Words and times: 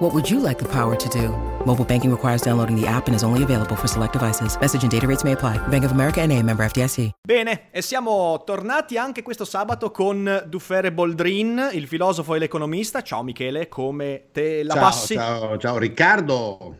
What 0.00 0.14
would 0.14 0.30
you 0.30 0.40
like 0.40 0.58
the 0.58 0.66
power 0.66 0.96
to 0.96 1.08
do? 1.10 1.28
Mobile 1.66 1.84
banking 1.84 2.10
requires 2.10 2.40
downloading 2.40 2.74
the 2.74 2.86
app 2.86 3.06
and 3.06 3.14
is 3.14 3.22
only 3.22 3.42
available 3.42 3.76
for 3.76 3.86
select 3.86 4.14
devices. 4.14 4.56
Message 4.58 4.82
and 4.82 4.90
data 4.90 5.06
rates 5.06 5.24
may 5.24 5.32
apply. 5.32 5.58
Bank 5.68 5.84
of 5.84 5.90
America 5.90 6.22
and 6.22 6.32
a 6.32 6.42
member 6.42 6.64
FDIC. 6.64 7.10
Bene, 7.20 7.68
e 7.70 7.82
siamo 7.82 8.42
tornati 8.46 8.96
anche 8.96 9.20
questo 9.20 9.44
sabato 9.44 9.90
con 9.90 10.44
Duffere 10.46 10.90
Boldrin, 10.90 11.68
il 11.74 11.86
filosofo 11.86 12.34
e 12.34 12.38
l'economista. 12.38 13.02
Ciao 13.02 13.22
Michele, 13.22 13.68
come 13.68 14.28
te 14.32 14.62
la 14.62 14.72
ciao, 14.72 14.82
passi? 14.82 15.14
Ciao, 15.16 15.58
ciao 15.58 15.76
Riccardo. 15.76 16.78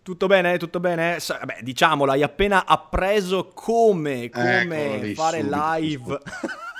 Tutto 0.00 0.26
bene, 0.28 0.56
tutto 0.56 0.80
bene? 0.80 1.18
Beh, 1.44 1.58
diciamolo, 1.60 2.12
hai 2.12 2.22
appena 2.22 2.64
appreso 2.64 3.50
come, 3.52 4.30
come 4.30 5.12
fare 5.14 5.42
live. 5.42 6.18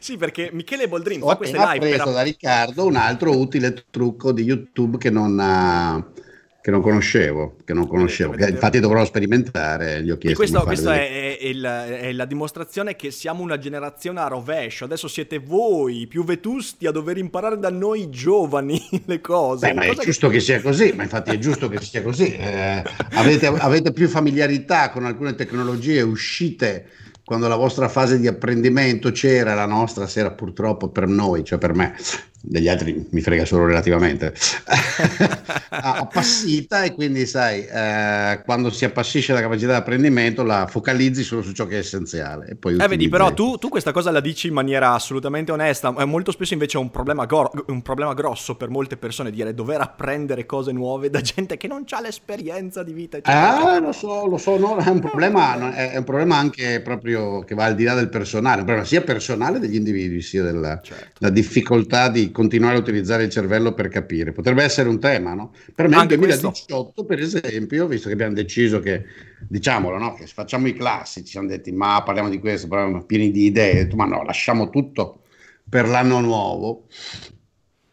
sì, 0.00 0.16
perché 0.16 0.50
Michele 0.52 0.88
Boldrin 0.88 1.22
Ho 1.22 1.28
fa 1.28 1.36
queste 1.36 1.58
live. 1.58 1.78
preso 1.78 2.04
per... 2.04 2.12
da 2.12 2.22
Riccardo 2.22 2.86
un 2.86 2.96
altro 2.96 3.36
utile 3.36 3.84
trucco 3.90 4.32
di 4.32 4.42
YouTube 4.42 4.98
che 4.98 5.10
non, 5.10 5.36
uh, 5.38 6.20
che 6.62 6.70
non 6.70 6.80
conoscevo. 6.80 7.56
Che 7.64 7.72
non 7.72 7.86
conoscevo. 7.86 8.30
Vedete, 8.30 8.50
vedete. 8.50 8.66
Infatti 8.66 8.80
dovrò 8.80 9.04
sperimentare. 9.04 10.02
Gli 10.02 10.10
ho 10.10 10.16
chiesto. 10.16 10.38
questo, 10.38 10.62
questo 10.62 10.90
è, 10.90 11.38
è, 11.38 11.50
è, 11.50 12.12
la 12.12 12.24
dimostrazione 12.24 12.96
che 12.96 13.10
siamo 13.10 13.42
una 13.42 13.58
generazione 13.58 14.20
a 14.20 14.28
rovescio. 14.28 14.84
Adesso 14.84 15.08
siete 15.08 15.38
voi, 15.38 16.06
più 16.06 16.24
vetusti, 16.24 16.86
a 16.86 16.90
dover 16.90 17.18
imparare 17.18 17.58
da 17.58 17.70
noi 17.70 18.10
giovani 18.10 18.80
le 19.06 19.20
cose. 19.20 19.68
Beh, 19.68 19.74
ma 19.74 19.82
è 19.82 19.94
giusto 19.94 20.28
che... 20.28 20.34
che... 20.34 20.40
sia 20.40 20.60
così. 20.60 20.92
Ma 20.94 21.02
infatti 21.02 21.30
è 21.30 21.38
giusto 21.38 21.68
che 21.68 21.80
sia 21.80 22.02
così. 22.02 22.34
Eh, 22.34 22.82
avete, 23.12 23.46
avete 23.46 23.92
più 23.92 24.08
familiarità 24.08 24.90
con 24.90 25.04
alcune 25.04 25.34
tecnologie 25.34 26.02
uscite 26.02 26.86
quando 27.30 27.46
la 27.46 27.54
vostra 27.54 27.88
fase 27.88 28.18
di 28.18 28.26
apprendimento 28.26 29.12
c'era, 29.12 29.54
la 29.54 29.64
nostra 29.64 30.08
sera 30.08 30.32
purtroppo 30.32 30.88
per 30.88 31.06
noi, 31.06 31.44
cioè 31.44 31.58
per 31.58 31.74
me, 31.74 31.94
degli 32.42 32.68
altri 32.68 33.06
mi 33.10 33.20
frega 33.20 33.44
solo 33.44 33.66
relativamente, 33.66 34.32
appassita 35.68 36.84
e 36.84 36.94
quindi 36.94 37.26
sai, 37.26 37.66
eh, 37.66 38.40
quando 38.44 38.70
si 38.70 38.84
appassisce 38.84 39.32
la 39.32 39.40
capacità 39.40 39.72
di 39.72 39.78
apprendimento 39.78 40.42
la 40.42 40.66
focalizzi 40.66 41.22
solo 41.22 41.42
su 41.42 41.52
ciò 41.52 41.66
che 41.66 41.76
è 41.76 41.78
essenziale. 41.78 42.48
E 42.48 42.56
poi 42.56 42.76
eh 42.76 42.88
vedi, 42.88 43.08
però 43.08 43.32
tu, 43.34 43.56
tu, 43.56 43.68
questa 43.68 43.92
cosa 43.92 44.10
la 44.10 44.20
dici 44.20 44.46
in 44.46 44.54
maniera 44.54 44.92
assolutamente 44.92 45.52
onesta, 45.52 45.90
molto 46.06 46.32
spesso 46.32 46.54
invece 46.54 46.78
è 46.78 46.80
un 46.80 46.90
problema, 46.90 47.26
go- 47.26 47.50
un 47.66 47.82
problema 47.82 48.14
grosso 48.14 48.56
per 48.56 48.70
molte 48.70 48.96
persone 48.96 49.30
dire 49.30 49.54
dover 49.54 49.80
apprendere 49.80 50.46
cose 50.46 50.72
nuove 50.72 51.10
da 51.10 51.20
gente 51.20 51.56
che 51.56 51.68
non 51.68 51.84
ha 51.88 52.00
l'esperienza 52.00 52.82
di 52.82 52.92
vita. 52.92 53.18
Eccetera. 53.18 53.74
Ah, 53.74 53.78
lo 53.78 53.92
so, 53.92 54.26
lo 54.26 54.38
so, 54.38 54.56
no, 54.56 54.76
è, 54.76 54.88
un 54.88 55.00
problema, 55.00 55.74
è 55.74 55.96
un 55.96 56.04
problema 56.04 56.36
anche 56.36 56.80
proprio 56.80 57.40
che 57.40 57.54
va 57.54 57.64
al 57.64 57.74
di 57.74 57.84
là 57.84 57.94
del 57.94 58.08
personale, 58.08 58.60
un 58.60 58.64
problema 58.64 58.86
sia 58.86 59.02
personale 59.02 59.58
degli 59.58 59.74
individui, 59.74 60.22
sia 60.22 60.42
della 60.42 60.80
certo. 60.82 61.28
difficoltà 61.28 62.08
di 62.08 62.29
continuare 62.30 62.76
a 62.76 62.78
utilizzare 62.80 63.24
il 63.24 63.30
cervello 63.30 63.74
per 63.74 63.88
capire. 63.88 64.32
Potrebbe 64.32 64.62
essere 64.62 64.88
un 64.88 64.98
tema, 64.98 65.34
no? 65.34 65.52
Per 65.74 65.88
me 65.88 65.96
nel 65.96 66.06
2018, 66.06 66.92
questo. 66.92 67.04
per 67.04 67.18
esempio, 67.18 67.86
visto 67.86 68.08
che 68.08 68.14
abbiamo 68.14 68.34
deciso 68.34 68.80
che, 68.80 69.04
diciamolo, 69.48 69.98
no? 69.98 70.14
che 70.14 70.26
facciamo 70.26 70.68
i 70.68 70.74
classici, 70.74 71.26
ci 71.26 71.32
siamo 71.32 71.48
detti 71.48 71.72
ma 71.72 72.02
parliamo 72.02 72.28
di 72.28 72.38
questo, 72.38 72.68
parliamo 72.68 73.04
pieni 73.04 73.30
di 73.30 73.44
idee, 73.44 73.88
ma 73.94 74.04
no, 74.04 74.22
lasciamo 74.22 74.70
tutto 74.70 75.22
per 75.68 75.88
l'anno 75.88 76.20
nuovo 76.20 76.86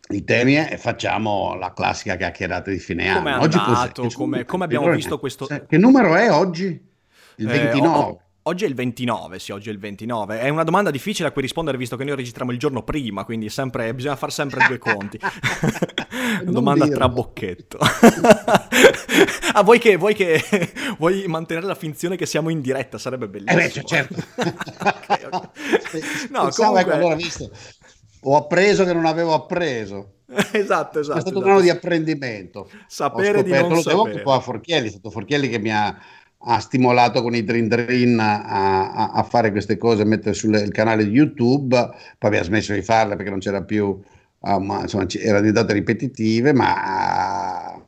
i 0.10 0.24
temi 0.24 0.56
e 0.56 0.78
facciamo 0.78 1.56
la 1.56 1.74
classica 1.74 2.16
chiacchierata 2.16 2.72
di 2.72 2.80
fine 2.80 3.14
come 3.14 3.32
anno. 3.32 3.44
Oggi 3.44 3.58
andato, 3.58 4.08
come, 4.14 4.46
come 4.46 4.64
abbiamo 4.64 4.90
visto 4.92 5.20
questo... 5.20 5.46
Che 5.46 5.78
numero 5.78 6.16
è 6.16 6.32
oggi? 6.32 6.86
Il 7.36 7.48
29. 7.48 7.86
Eh, 7.86 7.88
ho, 7.88 8.22
Oggi 8.48 8.64
è 8.64 8.68
il 8.70 8.76
29, 8.76 9.40
sì, 9.40 9.52
oggi 9.52 9.68
è 9.68 9.74
il 9.74 9.78
29. 9.78 10.40
È 10.40 10.48
una 10.48 10.64
domanda 10.64 10.90
difficile 10.90 11.28
a 11.28 11.32
cui 11.32 11.42
rispondere 11.42 11.78
visto 11.78 11.98
che 11.98 12.06
noi 12.06 12.16
registriamo 12.16 12.54
il 12.54 12.58
giorno 12.58 12.82
prima, 12.82 13.26
quindi 13.26 13.50
sempre, 13.50 13.94
bisogna 13.94 14.16
fare 14.16 14.32
sempre 14.32 14.66
due 14.66 14.78
conti. 14.78 15.20
domanda 16.48 16.86
dirlo. 16.86 16.98
tra 16.98 17.10
bocchetto. 17.10 17.78
ah, 19.52 19.64
vuoi 19.64 19.80
che, 19.80 19.98
vuoi 19.98 20.16
che 20.16 20.42
vuoi 20.98 21.26
mantenere 21.28 21.66
la 21.66 21.76
finzione 21.76 22.16
che 22.16 22.26
siamo 22.26 22.48
in 22.48 22.62
diretta? 22.62 22.98
Sarebbe 22.98 23.28
bellissimo. 23.28 23.60
Eh 23.60 23.66
beh, 23.68 23.84
certo. 23.84 24.16
okay, 24.38 25.24
okay. 25.26 26.02
No, 26.30 26.44
Pensavo, 26.44 26.70
comunque... 26.70 26.80
ecco, 26.80 26.92
allora, 26.94 27.16
visto, 27.16 27.52
ho 28.22 28.38
appreso 28.38 28.86
che 28.86 28.94
non 28.94 29.08
avevo 29.08 29.34
appreso. 29.34 30.20
esatto, 30.54 31.00
esatto. 31.00 31.18
È 31.18 31.22
stato 31.22 31.30
esatto. 31.32 31.40
un 31.40 31.50
anno 31.50 31.60
di 31.60 31.70
apprendimento. 31.70 32.70
Sapere 32.88 33.44
di 33.44 33.52
non 33.52 33.68
lo 33.68 33.82
sapere. 33.82 34.04
devo 34.04 34.04
un 34.04 34.22
po' 34.24 34.32
a 34.32 34.40
Forchielli, 34.40 34.88
è 34.88 34.92
stato 34.92 35.10
Forchielli 35.10 35.50
che 35.50 35.60
mi 35.60 35.74
ha 35.74 36.00
ha 36.50 36.60
stimolato 36.60 37.22
con 37.22 37.36
i 37.36 37.44
Dream 37.44 37.68
Dream 37.68 38.20
a, 38.20 38.44
a, 38.94 39.12
a, 39.12 39.24
fare 39.24 39.52
queste 39.52 39.78
cose, 39.78 40.04
a 40.04 40.06
mettere 40.06 40.34
sul 40.34 40.70
canale 40.72 41.04
di 41.04 41.12
YouTube, 41.12 41.76
poi 41.76 42.30
abbiamo 42.30 42.46
smesso 42.46 42.74
di 42.74 42.82
farle 42.82 43.16
perché 43.18 43.30
non 43.30 43.40
c'era 43.40 43.64
più, 43.64 44.00
um, 44.40 44.80
insomma, 44.82 45.06
era 45.20 45.42
diventate 45.42 45.74
ripetitive, 45.74 46.54
ma... 46.54 47.84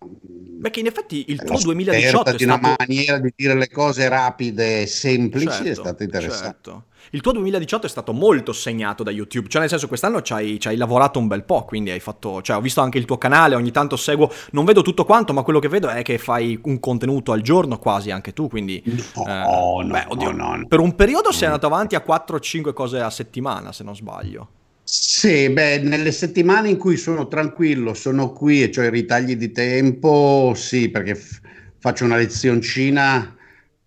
Perché 0.61 0.81
in 0.81 0.87
effetti 0.87 1.25
il 1.29 1.41
tuo 1.41 1.57
2018 1.57 2.29
è 2.29 2.35
di 2.35 2.43
stato... 2.43 2.59
una 2.59 2.75
maniera 2.77 3.17
di 3.17 3.31
dire 3.33 3.53
le 3.53 3.69
cose 3.69 4.09
rapide 4.09 4.81
e 4.81 4.87
semplici 4.87 5.47
certo, 5.47 5.69
è 5.69 5.73
stato 5.75 6.03
interessante. 6.03 6.45
Certo. 6.45 6.83
Il 7.11 7.21
tuo 7.21 7.31
2018 7.31 7.85
è 7.87 7.89
stato 7.89 8.13
molto 8.13 8.53
segnato 8.53 9.03
da 9.03 9.11
YouTube, 9.11 9.47
cioè 9.49 9.61
nel 9.61 9.69
senso 9.69 9.87
quest'anno 9.87 10.21
ci 10.21 10.33
hai, 10.33 10.59
ci 10.59 10.67
hai, 10.67 10.77
lavorato 10.77 11.19
un 11.19 11.27
bel 11.27 11.43
po', 11.43 11.65
quindi 11.65 11.89
hai 11.89 11.99
fatto, 11.99 12.41
cioè 12.41 12.57
ho 12.57 12.61
visto 12.61 12.81
anche 12.81 12.97
il 12.97 13.05
tuo 13.05 13.17
canale, 13.17 13.55
ogni 13.55 13.71
tanto 13.71 13.95
seguo, 13.95 14.31
non 14.51 14.65
vedo 14.65 14.81
tutto 14.81 15.05
quanto, 15.05 15.33
ma 15.33 15.41
quello 15.41 15.59
che 15.59 15.67
vedo 15.69 15.89
è 15.89 16.03
che 16.03 16.17
fai 16.17 16.59
un 16.63 16.79
contenuto 16.79 17.31
al 17.31 17.41
giorno 17.41 17.79
quasi 17.79 18.11
anche 18.11 18.33
tu, 18.33 18.47
quindi... 18.47 18.81
No, 18.85 19.25
eh, 19.25 19.83
no, 19.83 19.87
beh, 19.87 20.05
oddio, 20.07 20.31
no, 20.31 20.55
no, 20.55 20.67
Per 20.67 20.79
un 20.79 20.95
periodo 20.95 21.31
sei 21.31 21.47
andato 21.47 21.65
avanti 21.65 21.95
a 21.95 22.03
4-5 22.05 22.73
cose 22.73 22.99
a 22.99 23.09
settimana, 23.09 23.71
se 23.71 23.83
non 23.83 23.95
sbaglio. 23.95 24.49
Sì, 24.83 25.49
beh, 25.49 25.79
nelle 25.79 26.11
settimane 26.11 26.69
in 26.69 26.77
cui 26.77 26.97
sono 26.97 27.27
tranquillo, 27.27 27.93
sono 27.93 28.31
qui 28.31 28.63
e 28.63 28.71
ho 28.75 28.83
i 28.83 28.89
ritagli 28.89 29.35
di 29.35 29.51
tempo, 29.51 30.53
sì, 30.55 30.89
perché 30.89 31.15
f- 31.15 31.39
faccio 31.79 32.05
una 32.05 32.15
lezioncina 32.15 33.35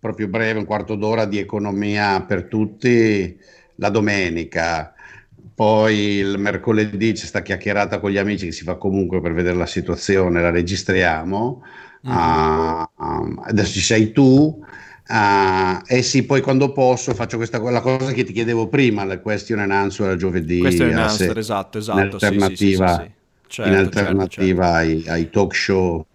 proprio 0.03 0.27
breve, 0.27 0.59
un 0.59 0.65
quarto 0.65 0.95
d'ora 0.95 1.23
di 1.23 1.37
economia 1.37 2.21
per 2.23 2.43
tutti 2.43 3.37
la 3.75 3.87
domenica. 3.87 4.93
Poi 5.55 5.97
il 6.17 6.37
mercoledì 6.37 7.13
c'è 7.13 7.25
sta 7.25 7.41
chiacchierata 7.41 8.01
con 8.01 8.11
gli 8.11 8.17
amici 8.17 8.47
che 8.47 8.51
si 8.51 8.65
fa 8.65 8.75
comunque 8.75 9.21
per 9.21 9.33
vedere 9.33 9.55
la 9.55 9.65
situazione, 9.65 10.41
la 10.41 10.49
registriamo. 10.49 11.63
Mm-hmm. 12.05 12.17
Uh, 12.17 13.41
adesso 13.45 13.71
ci 13.71 13.79
sei 13.79 14.11
tu. 14.11 14.61
Uh, 15.07 15.79
e 15.87 16.01
sì, 16.01 16.25
poi 16.25 16.41
quando 16.41 16.73
posso 16.73 17.13
faccio 17.13 17.37
questa 17.37 17.61
la 17.61 17.79
cosa 17.79 18.11
che 18.11 18.25
ti 18.25 18.33
chiedevo 18.33 18.67
prima, 18.67 19.05
la 19.05 19.19
question 19.19 19.59
and 19.59 19.71
answer 19.71 20.17
giovedì. 20.17 20.59
Question 20.59 20.89
and 20.89 20.97
answer, 20.97 21.37
esatto, 21.37 21.77
esatto. 21.77 21.99
In 21.99 22.05
alternativa, 22.11 22.87
sì, 22.89 23.03
sì, 23.03 23.05
sì, 23.05 23.11
certo, 23.47 23.71
in 23.71 23.77
alternativa 23.77 24.81
certo, 24.83 24.95
certo. 24.97 25.11
Ai, 25.11 25.21
ai 25.21 25.29
talk 25.29 25.55
show 25.55 26.05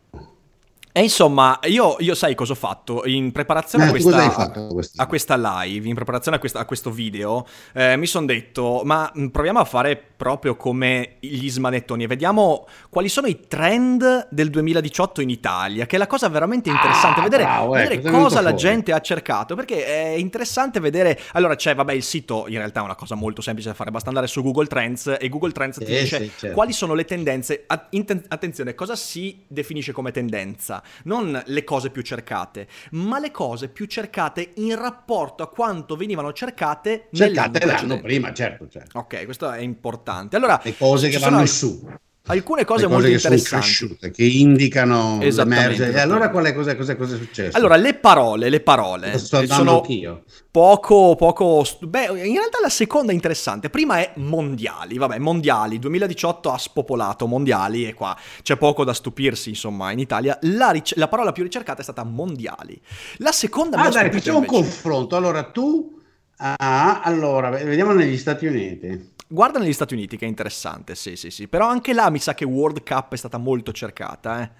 e 0.99 1.03
insomma, 1.03 1.61
io, 1.67 1.95
io, 2.01 2.17
sai 2.17 2.35
cosa 2.35 2.55
ho 2.55 2.57
fatto? 2.57 3.07
In 3.07 3.31
preparazione 3.31 3.85
eh, 3.85 3.87
a, 3.87 3.91
questa, 3.91 4.53
a, 4.97 5.07
questa, 5.07 5.37
live, 5.37 5.87
in 5.87 5.95
preparazione 5.95 6.39
a, 6.39 6.41
questa, 6.41 6.59
a 6.59 6.65
questo 6.65 6.91
video, 6.91 7.47
eh, 7.73 7.97
mi 7.97 8.07
sono 8.07 8.27
detto, 8.27 8.83
ma 8.85 9.09
proviamo 9.31 9.61
a 9.61 9.65
fare 9.65 10.08
proprio 10.19 10.57
come 10.57 11.15
gli 11.21 11.49
smanettoni 11.49 12.03
e 12.03 12.07
vediamo 12.09 12.67
quali 12.91 13.09
sono 13.09 13.29
i 13.29 13.47
trend 13.47 14.27
del 14.31 14.51
2018 14.51 15.21
in 15.21 15.31
Italia, 15.31 15.87
che 15.87 15.95
è 15.95 15.99
la 15.99 16.09
cosa 16.09 16.29
veramente 16.29 16.69
interessante, 16.69 17.21
ah, 17.21 17.23
vedere, 17.23 17.43
bravo, 17.45 17.73
vedere 17.73 17.95
ecco, 17.95 18.11
cosa 18.11 18.41
la 18.41 18.55
gente 18.55 18.93
ha 18.93 19.01
cercato, 19.01 19.55
perché 19.55 19.87
è 19.87 20.09
interessante 20.17 20.81
vedere, 20.81 21.17
allora 21.35 21.55
c'è, 21.55 21.73
vabbè, 21.73 21.93
il 21.93 22.03
sito 22.03 22.47
in 22.49 22.57
realtà 22.57 22.81
è 22.81 22.83
una 22.83 22.97
cosa 22.97 23.15
molto 23.15 23.43
semplice 23.43 23.69
da 23.69 23.75
fare, 23.77 23.93
basta 23.93 24.09
andare 24.09 24.27
su 24.27 24.43
Google 24.43 24.67
Trends 24.67 25.17
e 25.21 25.29
Google 25.29 25.53
Trends 25.53 25.79
ti 25.79 25.85
eh, 25.85 26.01
dice 26.01 26.19
sì, 26.19 26.33
certo. 26.37 26.55
quali 26.55 26.73
sono 26.73 26.95
le 26.95 27.05
tendenze, 27.05 27.65
attenzione, 27.67 28.75
cosa 28.75 28.97
si 28.97 29.45
definisce 29.47 29.93
come 29.93 30.11
tendenza? 30.11 30.83
non 31.05 31.41
le 31.47 31.65
cose 31.65 31.91
più 31.91 32.03
cercate, 32.03 32.67
ma 32.93 33.21
le 33.21 33.31
cose 33.31 33.69
più 33.69 33.87
cercate 33.87 34.51
in 34.57 34.77
rapporto 34.77 35.43
a 35.43 35.49
quanto 35.49 35.97
venivano 35.97 36.33
cercate, 36.33 37.09
cercate 37.13 37.65
l'anno, 37.65 37.89
l'anno 37.89 38.01
prima, 38.01 38.33
certo, 38.33 38.69
certo. 38.69 38.99
Ok, 38.99 39.25
questo 39.25 39.51
è 39.51 39.61
importante. 39.61 40.07
Allora, 40.09 40.61
le 40.63 40.77
cose 40.77 41.09
che 41.09 41.19
vanno 41.19 41.47
su. 41.47 41.87
alcune 42.31 42.65
cose, 42.65 42.85
cose 42.85 42.93
molto 42.93 43.09
che 43.09 43.15
interessanti. 43.15 43.67
Sono 43.67 43.97
cresciute, 43.97 44.11
che 44.11 44.25
indicano 44.25 45.19
l'emergenza. 45.21 45.99
E 45.99 46.01
allora 46.01 46.31
qual 46.31 46.45
è, 46.45 46.55
cos'è, 46.55 46.77
cos'è, 46.77 46.97
cos'è 46.97 47.17
successo? 47.17 47.57
Allora, 47.57 47.77
le 47.77 47.95
parole, 47.95 48.49
le 48.49 48.61
parole. 48.61 49.19
Sto 49.19 49.47
sono 49.47 49.81
anch'io. 49.81 50.25
Poco, 50.51 51.15
poco... 51.15 51.65
Beh, 51.81 52.07
in 52.07 52.35
realtà 52.35 52.59
la 52.61 52.69
seconda 52.69 53.13
è 53.13 53.15
interessante. 53.15 53.71
Prima 53.71 53.99
è 53.99 54.13
mondiali. 54.17 54.99
Vabbè, 54.99 55.19
mondiali. 55.19 55.79
2018 55.79 56.51
ha 56.51 56.59
spopolato 56.59 57.27
mondiali 57.27 57.87
e 57.87 57.95
qua 57.95 58.17
c'è 58.43 58.57
poco 58.57 58.85
da 58.85 58.93
stupirsi, 58.93 59.51
insomma, 59.51 59.93
in 59.93 59.99
Italia. 59.99 60.39
La, 60.43 60.71
ric- 60.71 60.97
la 60.97 61.09
parola 61.09 61.33
più 61.33 61.43
ricercata 61.43 61.81
è 61.81 61.85
stata 61.85 62.05
mondiali. 62.05 62.81
La 63.19 63.33
seconda... 63.33 63.79
Ah, 63.79 63.89
dai, 63.89 64.11
facciamo 64.11 64.39
un 64.39 64.47
confronto. 64.47 65.17
Allora, 65.17 65.45
tu... 65.45 65.97
Ah, 66.41 67.01
allora, 67.03 67.51
vediamo 67.51 67.93
negli 67.93 68.17
Stati 68.17 68.47
Uniti. 68.47 69.17
Guarda 69.31 69.59
negli 69.59 69.75
Stati 69.75 69.93
Uniti 69.93 70.17
che 70.17 70.25
è 70.25 70.29
interessante, 70.29 70.95
sì, 70.95 71.15
sì, 71.15 71.31
sì. 71.31 71.49
Però 71.49 71.69
anche 71.69 71.93
là 71.93 72.09
mi 72.09 72.19
sa 72.19 72.35
che 72.35 72.47
World 72.47 72.83
Cup 72.83 73.13
è 73.13 73.17
stata 73.17 73.37
molto 73.37 73.73
cercata, 73.73 74.43
eh. 74.43 74.51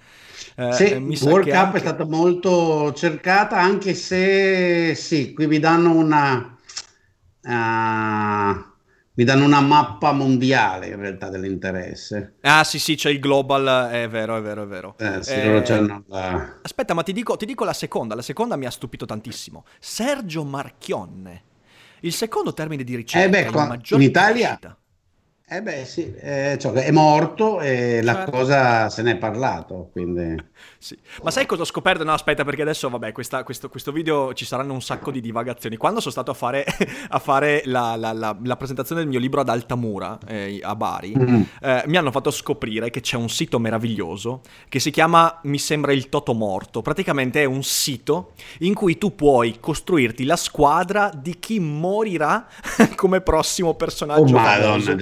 Eh, 0.55 0.73
sì, 0.73 1.25
World 1.25 1.47
Cup 1.47 1.55
anche... 1.55 1.77
è 1.77 1.79
stata 1.79 2.05
molto 2.05 2.93
cercata, 2.93 3.57
anche 3.57 3.95
se 3.95 4.93
sì, 4.93 5.33
qui 5.33 5.47
mi 5.47 5.59
danno 5.59 5.93
una. 5.93 6.55
Uh, 7.41 8.67
mi 9.19 9.25
danno 9.25 9.43
una 9.43 9.59
mappa 9.59 10.13
mondiale 10.13 10.87
in 10.87 10.97
realtà 10.97 11.29
dell'interesse. 11.29 12.35
Ah, 12.41 12.63
sì, 12.63 12.79
sì, 12.79 12.95
c'è 12.95 13.09
il 13.09 13.19
global, 13.19 13.89
è 13.91 14.07
vero, 14.07 14.37
è 14.37 14.41
vero, 14.41 14.63
è 14.63 14.67
vero. 14.67 14.95
Eh, 14.97 15.21
sì, 15.23 15.33
eh, 15.33 15.85
la... 16.07 16.59
Aspetta, 16.61 16.93
ma 16.93 17.03
ti 17.03 17.11
dico, 17.11 17.35
ti 17.35 17.45
dico 17.45 17.65
la 17.65 17.73
seconda. 17.73 18.15
La 18.15 18.21
seconda 18.21 18.55
mi 18.55 18.65
ha 18.65 18.71
stupito 18.71 19.05
tantissimo. 19.05 19.65
Sergio 19.79 20.45
Marchionne. 20.45 21.47
Il 22.01 22.13
secondo 22.13 22.53
termine 22.53 22.83
di 22.83 22.95
ricerca 22.95 23.25
eh 23.25 23.29
beh, 23.29 23.51
qua, 23.51 23.77
in 23.89 24.01
Italia, 24.01 24.57
crescita. 24.57 24.78
Eh 25.51 25.63
beh 25.63 25.83
sì, 25.83 26.13
eh, 26.19 26.57
cioè, 26.59 26.83
è 26.83 26.91
morto 26.91 27.59
e 27.59 28.03
la 28.03 28.13
certo. 28.13 28.31
cosa 28.31 28.87
se 28.89 29.01
ne 29.01 29.13
è 29.13 29.17
parlato, 29.17 29.89
quindi... 29.91 30.35
Sì. 30.81 30.97
Ma 31.23 31.29
sai 31.29 31.45
cosa 31.45 31.63
ho 31.63 31.65
scoperto? 31.65 32.05
No, 32.05 32.13
aspetta, 32.13 32.45
perché 32.45 32.61
adesso, 32.61 32.89
vabbè, 32.89 33.11
questa, 33.11 33.43
questo, 33.43 33.67
questo, 33.69 33.91
video 33.91 34.33
ci 34.33 34.45
saranno 34.45 34.71
un 34.71 34.81
sacco 34.81 35.11
di 35.11 35.19
divagazioni. 35.19 35.75
Quando 35.75 35.99
sono 35.99 36.11
stato 36.11 36.31
a 36.31 36.33
fare, 36.33 36.65
a 37.09 37.19
fare 37.19 37.63
la, 37.65 37.97
la, 37.97 38.13
la, 38.13 38.37
la, 38.41 38.55
presentazione 38.55 39.01
del 39.01 39.09
mio 39.09 39.19
libro 39.19 39.41
ad 39.41 39.49
Altamura, 39.49 40.17
eh, 40.25 40.59
a 40.61 40.75
Bari, 40.75 41.13
mm. 41.17 41.41
eh, 41.61 41.83
mi 41.87 41.97
hanno 41.97 42.11
fatto 42.11 42.31
scoprire 42.31 42.89
che 42.89 43.01
c'è 43.01 43.17
un 43.17 43.29
sito 43.29 43.59
meraviglioso 43.59 44.41
che 44.69 44.79
si 44.79 44.89
chiama, 44.89 45.39
mi 45.43 45.57
sembra, 45.57 45.91
il 45.91 46.07
Toto 46.07 46.33
Morto. 46.33 46.81
Praticamente 46.81 47.41
è 47.41 47.45
un 47.45 47.63
sito 47.63 48.33
in 48.59 48.73
cui 48.73 48.97
tu 48.97 49.15
puoi 49.15 49.57
costruirti 49.59 50.23
la 50.23 50.37
squadra 50.37 51.11
di 51.13 51.39
chi 51.39 51.59
morirà 51.59 52.47
come 52.95 53.19
prossimo 53.19 53.73
personaggio. 53.75 54.35
Oh, 54.35 54.39
madonna, 54.39 54.95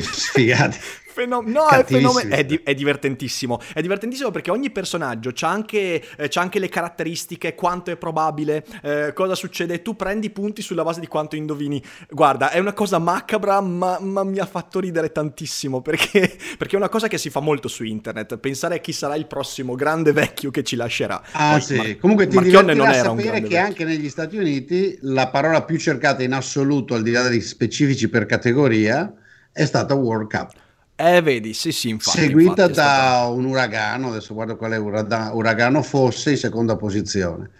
sfigati. 0.00 0.78
Fenom- 1.16 1.48
no, 1.48 1.66
è, 1.68 1.82
fenom- 1.82 2.28
è, 2.28 2.44
di- 2.44 2.60
è, 2.62 2.74
divertentissimo. 2.74 3.58
È 3.72 3.80
divertentissimo 3.80 4.30
perché 4.30 4.50
ogni 4.50 4.68
personaggio 4.68 5.32
ha 5.40 5.48
anche, 5.48 6.04
eh, 6.14 6.28
anche, 6.34 6.58
le 6.58 6.68
caratteristiche, 6.68 7.54
quanto 7.54 7.90
è 7.90 7.96
probabile, 7.96 8.62
eh, 8.82 9.12
cosa 9.14 9.34
succede. 9.34 9.80
Tu 9.80 9.96
prendi 9.96 10.28
punti 10.28 10.60
sulla 10.60 10.82
base 10.82 11.00
di 11.00 11.06
quanto 11.06 11.34
indovini. 11.34 11.82
Guarda, 12.10 12.50
è 12.50 12.58
una 12.58 12.74
cosa 12.74 12.98
macabra, 12.98 13.62
ma, 13.62 13.98
ma 13.98 14.24
mi 14.24 14.38
ha 14.40 14.44
fatto 14.44 14.78
ridere 14.78 15.10
tantissimo 15.10 15.80
perché, 15.80 16.36
perché, 16.58 16.74
è 16.74 16.78
una 16.78 16.90
cosa 16.90 17.08
che 17.08 17.16
si 17.16 17.30
fa 17.30 17.40
molto 17.40 17.68
su 17.68 17.82
internet. 17.84 18.36
Pensare 18.36 18.74
a 18.74 18.78
chi 18.78 18.92
sarà 18.92 19.14
il 19.14 19.26
prossimo 19.26 19.74
grande 19.74 20.12
vecchio 20.12 20.50
che 20.50 20.64
ci 20.64 20.76
lascerà. 20.76 21.22
Ah, 21.32 21.52
Poi, 21.52 21.60
sì. 21.62 21.76
Mar- 21.76 21.96
Comunque 21.96 22.26
ti 22.26 22.36
Marchionne 22.36 22.74
non 22.74 22.88
era 22.88 23.04
sapere 23.04 23.30
che 23.30 23.40
vecchio. 23.40 23.58
anche 23.58 23.84
negli 23.86 24.10
Stati 24.10 24.36
Uniti 24.36 24.98
la 25.00 25.28
parola 25.28 25.62
più 25.62 25.78
cercata 25.78 26.22
in 26.22 26.34
assoluto, 26.34 26.92
al 26.92 27.02
di 27.02 27.10
là 27.10 27.22
degli 27.22 27.40
specifici 27.40 28.10
per 28.10 28.26
categoria, 28.26 29.10
è 29.56 29.64
stata 29.64 29.94
World 29.94 30.28
Cup. 30.28 30.52
Eh, 30.96 31.22
vedi, 31.22 31.54
sì, 31.54 31.72
sì, 31.72 31.88
infatti. 31.88 32.18
Seguita 32.18 32.64
infatti, 32.64 32.72
da 32.72 32.72
stata... 32.72 33.26
un 33.28 33.46
uragano, 33.46 34.08
adesso 34.08 34.34
guardo 34.34 34.56
quale 34.56 34.76
uragano 34.76 35.82
fosse 35.82 36.32
in 36.32 36.36
seconda 36.36 36.76
posizione, 36.76 37.50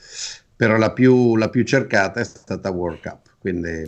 però 0.54 0.76
la 0.76 0.92
più, 0.92 1.36
la 1.36 1.48
più 1.48 1.64
cercata 1.64 2.20
è 2.20 2.24
stata 2.24 2.70
World 2.70 3.00
Cup. 3.00 3.36
Quindi... 3.38 3.84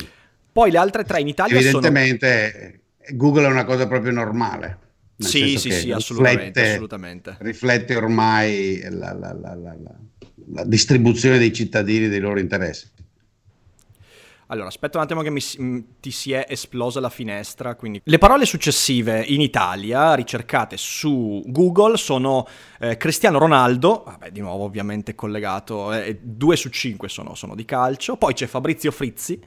Poi 0.50 0.70
le 0.70 0.78
altre 0.78 1.05
tre 1.05 1.20
in 1.20 1.28
Italia 1.28 1.58
Evidentemente 1.58 2.82
sono... 3.02 3.19
Google 3.19 3.46
è 3.46 3.50
una 3.50 3.64
cosa 3.64 3.87
proprio 3.87 4.12
normale. 4.12 4.78
Sì, 5.19 5.58
sì, 5.58 5.70
sì, 5.70 5.90
assolutamente, 5.90 6.44
riflette, 6.44 6.70
assolutamente. 6.70 7.37
Riflette 7.40 7.96
ormai 7.96 8.87
la, 8.90 9.12
la, 9.12 9.37
la, 9.38 9.56
la 10.52 10.64
distribuzione 10.64 11.38
dei 11.38 11.52
cittadini 11.52 12.08
dei 12.08 12.20
loro 12.20 12.38
interessi. 12.38 12.88
Allora, 14.50 14.68
aspetta 14.68 14.96
un 14.96 15.04
attimo 15.04 15.20
che 15.20 15.30
mi, 15.30 15.40
mm, 15.60 15.78
ti 16.00 16.10
si 16.10 16.32
è 16.32 16.46
esplosa 16.48 17.00
la 17.00 17.10
finestra. 17.10 17.74
Quindi. 17.74 18.00
Le 18.02 18.18
parole 18.18 18.46
successive 18.46 19.20
in 19.20 19.40
Italia, 19.40 20.14
ricercate 20.14 20.76
su 20.76 21.42
Google, 21.46 21.96
sono 21.96 22.46
eh, 22.80 22.96
Cristiano 22.96 23.38
Ronaldo, 23.38 24.04
vabbè, 24.06 24.30
di 24.30 24.40
nuovo 24.40 24.64
ovviamente 24.64 25.14
collegato, 25.14 25.92
eh, 25.92 26.18
due 26.22 26.56
su 26.56 26.70
cinque 26.70 27.08
sono, 27.08 27.34
sono 27.34 27.54
di 27.54 27.64
calcio, 27.64 28.16
poi 28.16 28.32
c'è 28.32 28.46
Fabrizio 28.46 28.90
Frizzi, 28.90 29.38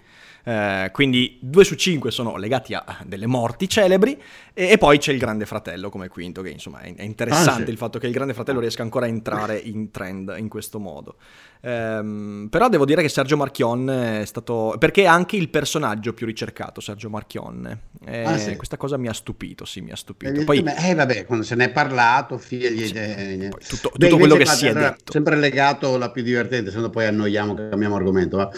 eh, 0.44 0.90
quindi 0.92 1.38
due 1.42 1.64
su 1.64 1.76
cinque 1.76 2.12
sono 2.12 2.36
legati 2.38 2.74
a 2.74 2.84
delle 3.06 3.28
morti 3.28 3.70
celebri 3.70 4.20
e, 4.54 4.72
e, 4.72 4.78
poi 4.78 4.98
c'è 4.98 5.12
il 5.12 5.20
Grande 5.20 5.46
Fratello 5.46 5.90
come 5.90 6.08
quinto, 6.08 6.42
che 6.42 6.50
insomma 6.50 6.80
è, 6.82 6.94
è 6.96 7.04
interessante 7.04 7.62
ah, 7.62 7.66
sì. 7.66 7.72
il 7.72 7.78
fatto 7.78 8.00
che 8.00 8.08
il 8.08 8.14
Grande 8.14 8.34
Fratello 8.34 8.60
riesca 8.60 8.82
ancora 8.82 9.06
a 9.06 9.10
entrare 9.10 9.58
in 9.58 9.92
trend 9.92 10.36
in 10.38 10.48
questo 10.48 10.80
modo. 10.80 11.16
Um, 11.64 12.48
però 12.50 12.70
devo 12.70 12.86
dire 12.86 13.04
che 13.04 13.10
Sergio 13.10 13.38
Marchionne 13.38 14.22
è 14.22 14.26
stato... 14.26 14.76
perché 14.80 15.04
è 15.04 15.06
anche 15.06 15.36
il 15.36 15.50
personaggio 15.50 16.14
più 16.14 16.26
ricercato, 16.26 16.82
Sergio 16.82 17.10
Marchionne. 17.10 17.90
E 18.04 18.24
ah, 18.24 18.38
sì. 18.38 18.56
Questa 18.56 18.78
cosa 18.78 18.98
mi 18.98 19.08
ha 19.08 19.14
stupito, 19.14 19.64
sì, 19.66 19.82
mi 19.82 19.92
ha 19.92 19.96
stupito. 19.96 20.44
Poi, 20.44 20.64
eh 20.64 20.96
vabbè, 20.96 21.26
quando 21.26 21.46
se 21.46 21.56
ne 21.56 21.66
è 21.66 21.72
parlato, 21.72 22.38
figli... 22.40 22.88
Sì, 22.88 22.94
eh, 22.94 23.50
tutto, 23.68 23.92
tutto 23.94 24.18
quello 24.18 24.36
che 24.36 24.46
si 24.48 24.66
è 24.66 24.74
detto. 24.74 25.12
Sempre 25.12 25.36
legato 25.36 25.98
la 25.98 26.10
più 26.10 26.24
divertente, 26.24 26.72
se 26.72 26.80
no 26.80 26.90
poi 26.90 27.06
annoiamo, 27.06 27.54
cambiamo 27.54 27.96
argomento. 27.96 28.38
Ma... 28.38 28.50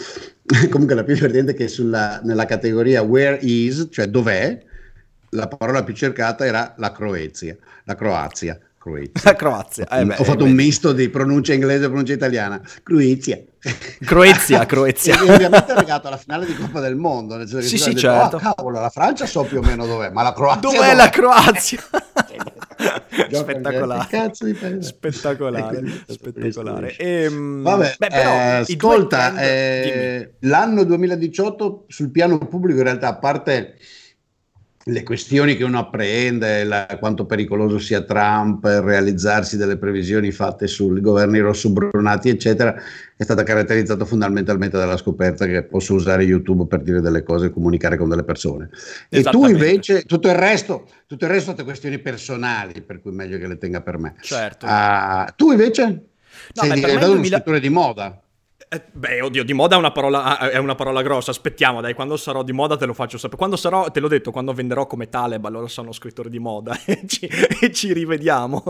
Comunque 0.70 0.94
la 0.94 1.04
più 1.04 1.14
divertente 1.14 1.52
è 1.52 1.54
che 1.54 1.68
sulla, 1.68 2.20
nella 2.22 2.46
categoria 2.46 3.02
where 3.02 3.38
is, 3.42 3.88
cioè 3.90 4.06
dov'è, 4.06 4.62
la 5.30 5.48
parola 5.48 5.82
più 5.84 5.94
cercata 5.94 6.46
era 6.46 6.74
la 6.78 6.90
Croazia. 6.92 7.56
La 7.84 7.94
Croazia. 7.94 8.58
Croazia. 8.84 9.34
Croazia. 9.34 9.88
Eh 9.88 10.04
beh, 10.04 10.16
Ho 10.18 10.24
fatto 10.24 10.44
eh 10.44 10.48
un 10.48 10.52
misto 10.52 10.92
di 10.92 11.08
pronuncia 11.08 11.54
inglese 11.54 11.84
e 11.84 11.88
pronuncia 11.88 12.12
italiana. 12.12 12.60
Croazia. 12.82 13.42
Croazia, 14.04 14.66
Croazia. 14.66 15.22
e 15.22 15.30
ovviamente 15.32 15.72
è 15.72 15.74
legato 15.74 16.08
alla 16.08 16.18
finale 16.18 16.44
di 16.44 16.54
Coppa 16.54 16.80
del 16.80 16.94
Mondo. 16.94 17.36
Nel 17.36 17.48
sì, 17.48 17.78
sì, 17.78 17.88
detto, 17.88 17.98
certo. 17.98 18.36
Oh, 18.36 18.40
cavolo, 18.40 18.80
la 18.80 18.90
Francia 18.90 19.24
so 19.24 19.44
più 19.44 19.60
o 19.60 19.62
meno 19.62 19.86
dov'è, 19.86 20.10
ma 20.10 20.22
la 20.22 20.34
Croazia 20.34 20.60
dov'è? 20.60 20.76
dov'è? 20.76 20.94
la 20.94 21.08
Croazia? 21.08 21.80
spettacolare. 23.32 24.06
Cazzo 24.10 24.44
di 24.44 24.54
spettacolare. 24.80 25.82
spettacolare. 26.06 26.96
E, 26.96 27.22
ehm, 27.22 27.62
Vabbè, 27.62 27.94
beh, 27.96 28.08
però, 28.08 28.30
eh, 28.30 28.56
ascolta, 28.56 29.40
eh, 29.40 30.34
l'anno 30.40 30.84
2018 30.84 31.86
sul 31.88 32.10
piano 32.10 32.36
pubblico 32.36 32.80
in 32.80 32.84
realtà, 32.84 33.08
a 33.08 33.16
parte 33.16 33.76
le 34.86 35.02
questioni 35.02 35.56
che 35.56 35.64
uno 35.64 35.78
apprende, 35.78 36.64
la, 36.64 36.86
quanto 36.98 37.24
pericoloso 37.24 37.78
sia 37.78 38.02
Trump, 38.02 38.64
realizzarsi 38.64 39.56
delle 39.56 39.78
previsioni 39.78 40.30
fatte 40.30 40.66
sui 40.66 41.00
governi 41.00 41.38
rossobrunati, 41.38 42.28
eccetera, 42.28 42.74
è 43.16 43.22
stata 43.22 43.42
caratterizzata 43.44 44.04
fondamentalmente 44.04 44.76
dalla 44.76 44.98
scoperta 44.98 45.46
che 45.46 45.62
posso 45.62 45.94
usare 45.94 46.24
YouTube 46.24 46.66
per 46.66 46.82
dire 46.82 47.00
delle 47.00 47.22
cose 47.22 47.46
e 47.46 47.50
comunicare 47.50 47.96
con 47.96 48.10
delle 48.10 48.24
persone. 48.24 48.68
E 49.08 49.22
tu 49.22 49.46
invece, 49.46 50.02
tutto 50.02 50.28
il 50.28 50.34
resto, 50.34 50.86
tutto 51.06 51.24
il 51.24 51.30
resto 51.30 51.52
sono 51.52 51.64
questioni 51.64 51.98
personali, 51.98 52.82
per 52.82 53.00
cui 53.00 53.10
è 53.10 53.14
meglio 53.14 53.38
che 53.38 53.46
le 53.46 53.56
tenga 53.56 53.80
per 53.80 53.98
me. 53.98 54.16
Certo. 54.20 54.66
Uh, 54.66 55.24
tu 55.34 55.50
invece 55.50 55.84
no, 55.84 56.62
sei 56.62 56.72
diventato 56.74 57.06
un 57.06 57.12
2000... 57.12 57.36
scrittore 57.36 57.60
di 57.60 57.68
moda. 57.70 58.23
Eh, 58.74 58.82
beh, 58.90 59.20
oddio, 59.20 59.44
di 59.44 59.52
moda 59.52 59.76
è 59.76 59.78
una, 59.78 59.92
parola, 59.92 60.36
ah, 60.36 60.50
è 60.50 60.56
una, 60.58 60.74
parola, 60.74 61.00
grossa. 61.00 61.30
Aspettiamo, 61.30 61.80
dai, 61.80 61.94
quando 61.94 62.16
sarò 62.16 62.42
di 62.42 62.50
moda 62.52 62.76
te 62.76 62.86
lo 62.86 62.92
faccio 62.92 63.18
sapere. 63.18 63.38
Quando 63.38 63.54
sarò, 63.54 63.88
te 63.90 64.00
l'ho 64.00 64.08
detto, 64.08 64.32
quando 64.32 64.52
venderò 64.52 64.88
come 64.88 65.08
Taleb, 65.08 65.44
allora 65.44 65.68
sono 65.68 65.92
scrittore 65.92 66.28
di 66.28 66.40
moda 66.40 66.76
e 66.84 67.04
ci, 67.06 67.26
e 67.26 67.72
ci 67.72 67.92
rivediamo. 67.92 68.64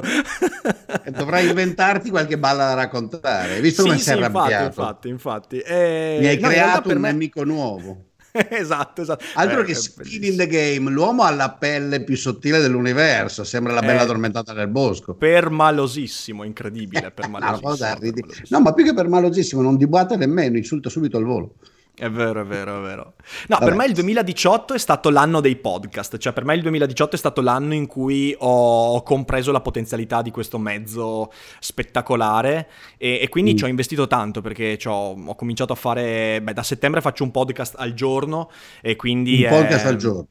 Dovrai 1.08 1.48
inventarti 1.48 2.10
qualche 2.10 2.36
balla 2.36 2.66
da 2.66 2.74
raccontare. 2.74 3.60
Visto 3.60 3.80
sì, 3.80 3.88
come 3.88 3.98
sì, 3.98 4.04
sei 4.04 4.18
arrabbiato. 4.18 4.64
Infatti, 4.64 5.08
infatti, 5.08 5.56
infatti. 5.56 5.58
E... 5.60 6.18
Mi 6.20 6.26
hai 6.26 6.38
no, 6.38 6.48
creato 6.48 6.90
un 6.90 6.98
me... 6.98 7.10
nemico 7.10 7.42
nuovo. 7.44 8.12
esatto, 8.50 9.02
esatto. 9.02 9.24
Altro 9.34 9.60
eh, 9.60 9.64
che 9.64 9.74
skin 9.74 10.24
in 10.24 10.36
the 10.36 10.48
game, 10.48 10.90
l'uomo 10.90 11.22
ha 11.22 11.30
la 11.30 11.52
pelle 11.52 12.02
più 12.02 12.16
sottile 12.16 12.58
dell'universo, 12.58 13.44
sembra 13.44 13.72
la 13.72 13.80
bella 13.80 14.00
eh, 14.00 14.02
addormentata 14.02 14.52
nel 14.52 14.66
bosco. 14.66 15.14
Permalosissimo, 15.14 16.42
incredibile, 16.42 17.12
permalosissimo, 17.14 18.16
no, 18.48 18.60
ma 18.60 18.72
più 18.72 18.84
che 18.84 18.92
permalosissimo, 18.92 19.62
non 19.62 19.76
dibuata 19.76 20.16
nemmeno, 20.16 20.56
insulta 20.56 20.88
subito 20.88 21.16
al 21.16 21.22
volo. 21.22 21.54
È 21.96 22.10
vero, 22.10 22.40
è 22.40 22.44
vero, 22.44 22.80
è 22.80 22.82
vero. 22.82 23.12
No, 23.46 23.58
Vabbè. 23.58 23.64
per 23.66 23.74
me 23.74 23.86
il 23.86 23.92
2018 23.92 24.74
è 24.74 24.78
stato 24.78 25.10
l'anno 25.10 25.40
dei 25.40 25.54
podcast, 25.54 26.18
cioè 26.18 26.32
per 26.32 26.44
me 26.44 26.54
il 26.54 26.62
2018 26.62 27.14
è 27.14 27.18
stato 27.18 27.40
l'anno 27.40 27.72
in 27.72 27.86
cui 27.86 28.34
ho 28.36 29.00
compreso 29.04 29.52
la 29.52 29.60
potenzialità 29.60 30.20
di 30.20 30.32
questo 30.32 30.58
mezzo 30.58 31.30
spettacolare 31.60 32.68
e, 32.98 33.20
e 33.22 33.28
quindi 33.28 33.52
mm. 33.52 33.56
ci 33.56 33.64
ho 33.64 33.68
investito 33.68 34.08
tanto 34.08 34.40
perché 34.40 34.76
ho 34.86 35.34
cominciato 35.36 35.72
a 35.72 35.76
fare, 35.76 36.40
beh 36.42 36.52
da 36.52 36.64
settembre 36.64 37.00
faccio 37.00 37.22
un 37.22 37.30
podcast 37.30 37.76
al 37.78 37.94
giorno 37.94 38.50
e 38.82 38.96
quindi... 38.96 39.44
Un 39.44 39.50
podcast 39.50 39.86
al 39.86 39.96
giorno? 39.96 40.26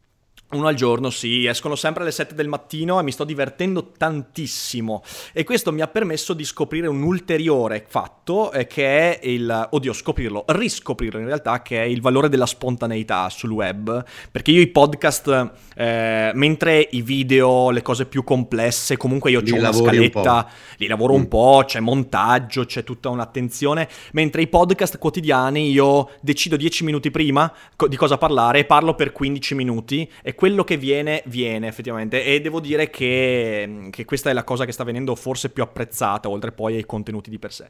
Uno 0.53 0.67
al 0.67 0.75
giorno, 0.75 1.09
sì, 1.09 1.45
escono 1.45 1.75
sempre 1.75 2.03
alle 2.03 2.11
7 2.11 2.35
del 2.35 2.47
mattino 2.47 2.99
e 2.99 3.03
mi 3.03 3.11
sto 3.11 3.23
divertendo 3.23 3.91
tantissimo. 3.97 5.03
E 5.33 5.43
questo 5.43 5.71
mi 5.71 5.81
ha 5.81 5.87
permesso 5.87 6.33
di 6.33 6.43
scoprire 6.43 6.87
un 6.87 7.01
ulteriore 7.01 7.83
fatto 7.87 8.51
eh, 8.51 8.67
che 8.67 9.19
è 9.19 9.27
il. 9.27 9.67
Oddio, 9.71 9.93
scoprirlo, 9.93 10.45
riscoprirlo 10.47 11.19
in 11.19 11.25
realtà, 11.25 11.61
che 11.61 11.81
è 11.81 11.85
il 11.85 12.01
valore 12.01 12.29
della 12.29 12.45
spontaneità 12.45 13.29
sul 13.29 13.51
web. 13.51 14.03
Perché 14.31 14.51
io 14.51 14.61
i 14.61 14.67
podcast, 14.67 15.51
eh, 15.75 16.31
mentre 16.35 16.87
i 16.91 17.01
video, 17.01 17.71
le 17.71 17.81
cose 17.81 18.05
più 18.05 18.23
complesse, 18.23 18.97
comunque 18.97 19.31
io 19.31 19.39
ho 19.39 19.55
una 19.55 19.73
scaletta, 19.73 20.47
un 20.49 20.73
li 20.77 20.87
lavoro 20.87 21.13
mm. 21.13 21.17
un 21.17 21.27
po', 21.27 21.63
c'è 21.65 21.79
montaggio, 21.79 22.65
c'è 22.65 22.83
tutta 22.83 23.09
un'attenzione. 23.09 23.87
Mentre 24.11 24.41
i 24.41 24.47
podcast 24.47 24.97
quotidiani 24.97 25.71
io 25.71 26.11
decido 26.21 26.57
10 26.57 26.83
minuti 26.83 27.11
prima 27.11 27.51
co- 27.75 27.87
di 27.87 27.95
cosa 27.95 28.17
parlare 28.17 28.59
e 28.59 28.65
parlo 28.65 28.95
per 28.95 29.11
15 29.11 29.55
minuti. 29.55 30.09
E 30.21 30.35
quello 30.43 30.65
che 30.65 30.75
viene, 30.75 31.23
viene 31.27 31.69
effettivamente. 31.69 32.21
E 32.25 32.41
devo 32.41 32.59
dire 32.59 32.89
che, 32.89 33.87
che, 33.89 34.03
questa 34.03 34.29
è 34.29 34.33
la 34.33 34.43
cosa 34.43 34.65
che 34.65 34.73
sta 34.73 34.83
venendo 34.83 35.15
forse 35.15 35.47
più 35.47 35.63
apprezzata, 35.63 36.27
oltre 36.27 36.51
poi 36.51 36.75
ai 36.75 36.85
contenuti 36.85 37.29
di 37.29 37.39
per 37.39 37.53
sé. 37.53 37.69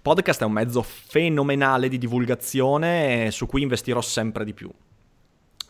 Podcast 0.00 0.42
è 0.42 0.44
un 0.44 0.52
mezzo 0.52 0.82
fenomenale 0.82 1.88
di 1.88 1.98
divulgazione 1.98 3.32
su 3.32 3.46
cui 3.46 3.62
investirò 3.62 4.00
sempre 4.00 4.44
di 4.44 4.54
più. 4.54 4.70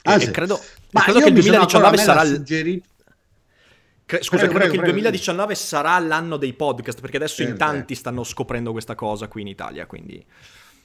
Ah, 0.03 0.17
e, 0.17 0.21
sì. 0.21 0.31
credo, 0.31 0.61
credo 0.93 1.21
che 1.21 1.29
il 1.29 1.33
2019 1.33 1.97
sarà. 1.97 2.25
Suggerito... 2.27 2.87
Scusa, 4.05 4.29
prego, 4.29 4.37
credo 4.37 4.59
prego, 4.59 4.71
che 4.73 4.77
il 4.77 4.83
2019 4.83 5.47
prego. 5.55 5.59
sarà 5.59 5.99
l'anno 6.01 6.37
dei 6.37 6.53
podcast, 6.53 7.01
perché 7.01 7.17
adesso 7.17 7.43
in 7.43 7.57
tanti 7.57 7.95
stanno 7.95 8.25
scoprendo 8.25 8.73
questa 8.73 8.95
cosa 8.95 9.27
qui 9.27 9.41
in 9.41 9.47
Italia, 9.47 9.87
quindi... 9.87 10.23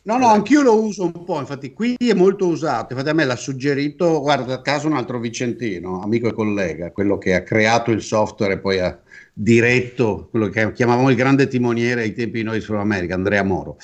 No, 0.08 0.18
no, 0.18 0.28
anch'io 0.28 0.62
lo 0.62 0.82
uso 0.82 1.04
un 1.04 1.26
po', 1.26 1.38
infatti 1.38 1.74
qui 1.74 1.96
è 1.98 2.14
molto 2.14 2.48
usato, 2.48 2.94
infatti 2.94 3.10
a 3.10 3.14
me 3.14 3.26
l'ha 3.26 3.36
suggerito, 3.36 4.22
guarda, 4.22 4.54
a 4.54 4.62
caso 4.62 4.88
un 4.88 4.94
altro 4.94 5.20
Vicentino, 5.20 6.02
amico 6.02 6.30
e 6.30 6.34
collega, 6.34 6.94
quello 6.94 7.18
che 7.18 7.36
ha 7.36 7.44
creato 7.44 7.92
il 7.92 8.02
software 8.02 8.54
e 8.54 8.60
poi 8.60 8.80
ha 8.80 8.98
diretto 9.34 10.30
quello 10.32 10.48
che 10.48 10.72
chiamavamo 10.72 11.10
il 11.10 11.18
grande 11.18 11.50
timoniere 11.50 12.04
ai 12.04 12.14
tempi 12.14 12.38
di 12.38 12.44
noi 12.46 12.62
su 12.62 12.72
America, 12.72 13.16
Andrea 13.16 13.44
Moro. 13.44 13.76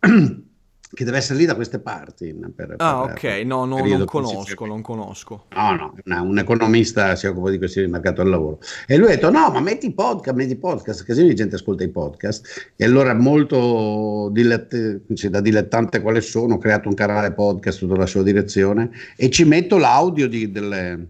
che 0.92 1.04
deve 1.04 1.18
essere 1.18 1.38
lì 1.38 1.44
da 1.44 1.54
queste 1.54 1.78
parti. 1.78 2.34
Per, 2.54 2.74
ah, 2.78 3.02
per, 3.06 3.12
ok, 3.12 3.44
no, 3.44 3.64
no 3.64 3.78
non 3.78 4.04
conosco, 4.04 4.66
non 4.66 4.82
conosco. 4.82 5.44
No, 5.54 5.76
no, 5.76 5.94
no, 6.02 6.22
un 6.22 6.38
economista 6.38 7.14
si 7.14 7.26
occupa 7.26 7.50
di 7.50 7.58
questioni 7.58 7.86
di 7.86 7.92
mercato 7.92 8.22
del 8.22 8.30
lavoro. 8.30 8.58
E 8.86 8.96
lui 8.96 9.06
ha 9.06 9.10
detto, 9.10 9.30
no, 9.30 9.50
ma 9.50 9.60
metti 9.60 9.92
podcast, 9.92 10.36
metti 10.36 10.56
podcast, 10.56 11.04
casino 11.04 11.28
di 11.28 11.34
gente 11.34 11.54
ascolta 11.54 11.84
i 11.84 11.88
podcast. 11.88 12.72
E 12.74 12.84
allora 12.84 13.14
molto 13.14 14.30
dilett- 14.32 15.28
da 15.28 15.40
dilettante 15.40 16.00
quale 16.00 16.20
sono, 16.20 16.54
ho 16.54 16.58
creato 16.58 16.88
un 16.88 16.94
canale 16.94 17.32
podcast 17.32 17.78
sotto 17.78 17.94
la 17.94 18.06
sua 18.06 18.24
direzione 18.24 18.90
e 19.16 19.30
ci 19.30 19.44
metto 19.44 19.78
l'audio 19.78 20.26
di, 20.28 20.50
delle... 20.50 21.06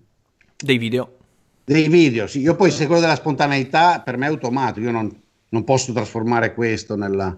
dei 0.62 0.76
video. 0.76 1.16
Dei 1.64 1.88
video, 1.88 2.26
sì. 2.26 2.40
Io 2.40 2.54
poi 2.54 2.70
se 2.70 2.84
quello 2.84 3.00
della 3.00 3.14
spontaneità 3.14 4.00
per 4.00 4.18
me 4.18 4.26
è 4.26 4.28
automatico, 4.28 4.84
io 4.86 4.92
non, 4.92 5.10
non 5.48 5.64
posso 5.64 5.92
trasformare 5.94 6.52
questo 6.52 6.96
nella 6.96 7.34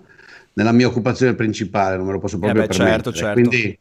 nella 0.54 0.72
mia 0.72 0.86
occupazione 0.86 1.34
principale, 1.34 1.96
non 1.96 2.06
me 2.06 2.12
lo 2.12 2.18
posso 2.18 2.38
proprio 2.38 2.62
eh 2.62 2.66
beh, 2.66 2.72
certo, 2.72 3.12
certo. 3.12 3.32
Quindi 3.32 3.78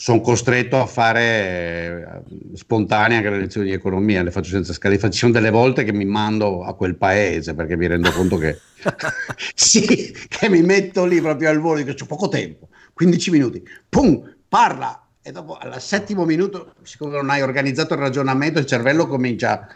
sono 0.00 0.20
costretto 0.20 0.80
a 0.80 0.86
fare 0.86 2.22
eh, 2.24 2.56
spontanea 2.56 3.16
anche 3.16 3.30
le 3.30 3.38
lezioni 3.38 3.66
di 3.66 3.72
economia, 3.72 4.22
le 4.22 4.30
faccio 4.30 4.50
senza 4.50 4.72
scale, 4.72 4.96
ci 4.96 5.18
sono 5.18 5.32
delle 5.32 5.50
volte 5.50 5.82
che 5.82 5.92
mi 5.92 6.04
mando 6.04 6.62
a 6.62 6.74
quel 6.74 6.96
paese 6.96 7.54
perché 7.54 7.76
mi 7.76 7.88
rendo 7.88 8.12
conto 8.12 8.36
che 8.38 8.60
sì, 9.54 10.14
che 10.28 10.48
mi 10.48 10.62
metto 10.62 11.04
lì 11.04 11.20
proprio 11.20 11.50
al 11.50 11.58
volo, 11.58 11.82
che 11.82 11.96
ho 11.98 12.06
poco 12.06 12.28
tempo, 12.28 12.68
15 12.94 13.30
minuti, 13.32 13.62
pum, 13.88 14.36
parla 14.48 15.04
e 15.20 15.32
dopo 15.32 15.56
al 15.56 15.80
settimo 15.80 16.24
minuto, 16.24 16.74
siccome 16.82 17.16
non 17.16 17.28
hai 17.30 17.42
organizzato 17.42 17.94
il 17.94 18.00
ragionamento, 18.00 18.60
il 18.60 18.66
cervello 18.66 19.08
comincia 19.08 19.66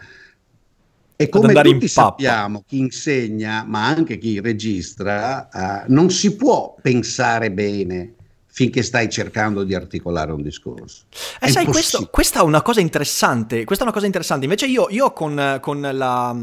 e 1.16 1.28
come 1.28 1.52
tutti 1.52 1.88
sappiamo, 1.88 2.64
chi 2.66 2.78
insegna, 2.78 3.64
ma 3.66 3.86
anche 3.86 4.18
chi 4.18 4.40
registra, 4.40 5.48
uh, 5.52 5.92
non 5.92 6.10
si 6.10 6.34
può 6.36 6.74
pensare 6.80 7.50
bene 7.52 8.14
finché 8.54 8.82
stai 8.82 9.08
cercando 9.08 9.64
di 9.64 9.74
articolare 9.74 10.30
un 10.30 10.42
discorso. 10.42 11.04
Eh, 11.40 11.48
sai, 11.48 11.64
questo, 11.64 12.06
questa 12.10 12.40
è 12.40 12.42
una 12.42 12.60
cosa 12.60 12.80
interessante. 12.80 13.64
Questa 13.64 13.82
è 13.82 13.86
una 13.86 13.94
cosa 13.94 14.04
interessante. 14.04 14.44
Invece, 14.44 14.66
io, 14.66 14.88
io 14.90 15.10
con, 15.14 15.58
con 15.62 15.80
la. 15.80 16.36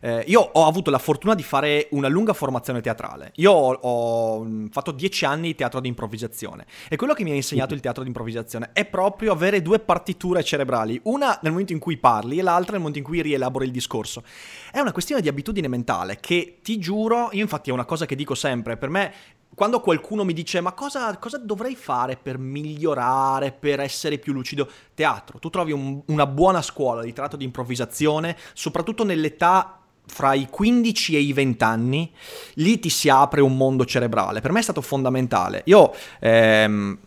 Eh, 0.00 0.24
io 0.26 0.40
ho 0.40 0.66
avuto 0.66 0.90
la 0.90 0.98
fortuna 0.98 1.36
di 1.36 1.44
fare 1.44 1.86
una 1.92 2.08
lunga 2.08 2.32
formazione 2.32 2.80
teatrale. 2.80 3.30
Io 3.36 3.52
ho, 3.52 3.72
ho 3.74 4.44
mm, 4.44 4.66
fatto 4.70 4.90
dieci 4.90 5.24
anni 5.24 5.48
di 5.48 5.54
teatro 5.54 5.78
di 5.78 5.86
improvvisazione. 5.86 6.66
E 6.88 6.96
quello 6.96 7.14
che 7.14 7.22
mi 7.22 7.30
ha 7.30 7.34
insegnato 7.34 7.74
il 7.74 7.80
teatro 7.80 8.02
di 8.02 8.08
improvvisazione 8.08 8.70
è 8.72 8.84
proprio 8.84 9.30
avere 9.30 9.62
due 9.62 9.78
partiture 9.78 10.42
cerebrali. 10.42 11.00
Una 11.04 11.38
nel 11.42 11.52
momento 11.52 11.72
in 11.72 11.78
cui 11.78 11.96
parli 11.96 12.40
e 12.40 12.42
l'altra 12.42 12.72
nel 12.72 12.80
momento 12.80 12.98
in 12.98 13.04
cui 13.04 13.22
rielabori 13.22 13.66
il 13.66 13.70
discorso. 13.70 14.24
È 14.72 14.80
una 14.80 14.90
questione 14.90 15.22
di 15.22 15.28
abitudine 15.28 15.68
mentale 15.68 16.18
che 16.20 16.58
ti 16.60 16.80
giuro, 16.80 17.28
io 17.30 17.42
infatti 17.42 17.70
è 17.70 17.72
una 17.72 17.84
cosa 17.84 18.04
che 18.04 18.16
dico 18.16 18.34
sempre, 18.34 18.76
per 18.76 18.88
me 18.88 19.12
quando 19.54 19.80
qualcuno 19.80 20.24
mi 20.24 20.32
dice 20.32 20.60
ma 20.60 20.72
cosa, 20.72 21.16
cosa, 21.18 21.38
dovrei 21.38 21.76
fare 21.76 22.16
per 22.16 22.38
migliorare, 22.38 23.52
per 23.52 23.80
essere 23.80 24.18
più 24.18 24.32
lucido, 24.32 24.68
teatro, 24.94 25.38
tu 25.38 25.50
trovi 25.50 25.72
un, 25.72 26.00
una 26.06 26.26
buona 26.26 26.62
scuola 26.62 27.02
di 27.02 27.12
teatro 27.12 27.36
di 27.36 27.44
improvvisazione, 27.44 28.36
soprattutto 28.54 29.04
nell'età 29.04 29.78
fra 30.06 30.34
i 30.34 30.48
15 30.50 31.16
e 31.16 31.20
i 31.20 31.32
20 31.32 31.64
anni, 31.64 32.12
lì 32.54 32.78
ti 32.78 32.88
si 32.88 33.08
apre 33.08 33.40
un 33.40 33.56
mondo 33.56 33.84
cerebrale. 33.84 34.40
Per 34.40 34.52
me 34.52 34.60
è 34.60 34.62
stato 34.62 34.80
fondamentale. 34.80 35.62
Io... 35.66 35.94
Ehm, 36.20 36.98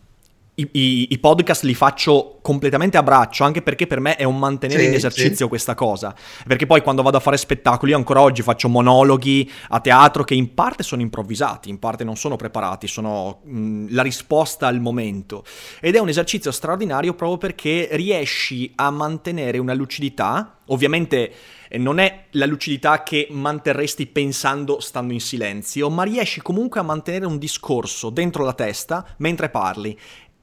i, 0.55 0.69
i, 0.71 1.07
i, 1.11 1.17
podcast 1.19 1.63
li 1.63 1.73
faccio 1.73 2.39
completamente 2.41 2.97
a 2.97 3.03
braccio, 3.03 3.43
anche 3.43 3.61
perché 3.61 3.87
per 3.87 3.99
me 3.99 4.15
è 4.15 4.23
un 4.23 4.39
mantenere 4.39 4.81
sì, 4.81 4.87
in 4.87 4.93
esercizio 4.93 5.45
sì. 5.45 5.47
questa 5.47 5.75
cosa. 5.75 6.15
Perché 6.47 6.65
poi 6.65 6.81
quando 6.81 7.01
vado 7.01 7.17
a 7.17 7.19
fare 7.19 7.37
spettacoli, 7.37 7.91
io 7.91 7.97
ancora 7.97 8.21
oggi 8.21 8.41
faccio 8.41 8.69
monologhi 8.69 9.51
a 9.69 9.79
teatro 9.81 10.23
che 10.23 10.33
in 10.33 10.53
parte 10.53 10.83
sono 10.83 11.01
improvvisati, 11.01 11.69
in 11.69 11.79
parte 11.79 12.03
non 12.03 12.15
sono 12.15 12.37
preparati, 12.37 12.87
sono 12.87 13.41
mh, 13.43 13.87
la 13.89 14.01
risposta 14.01 14.67
al 14.67 14.79
momento. 14.79 15.43
Ed 15.81 15.95
è 15.95 15.99
un 15.99 16.07
esercizio 16.07 16.51
straordinario 16.51 17.13
proprio 17.15 17.37
perché 17.37 17.89
riesci 17.91 18.71
a 18.75 18.89
mantenere 18.91 19.57
una 19.57 19.73
lucidità, 19.73 20.59
ovviamente 20.67 21.33
eh, 21.67 21.77
non 21.77 21.99
è 21.99 22.25
la 22.31 22.45
lucidità 22.45 23.03
che 23.03 23.27
manterresti 23.31 24.07
pensando 24.07 24.79
stando 24.79 25.13
in 25.13 25.19
silenzio, 25.19 25.89
ma 25.89 26.03
riesci 26.03 26.41
comunque 26.41 26.79
a 26.79 26.83
mantenere 26.83 27.25
un 27.25 27.37
discorso 27.37 28.09
dentro 28.09 28.43
la 28.43 28.53
testa 28.53 29.05
mentre 29.17 29.49
parli 29.49 29.97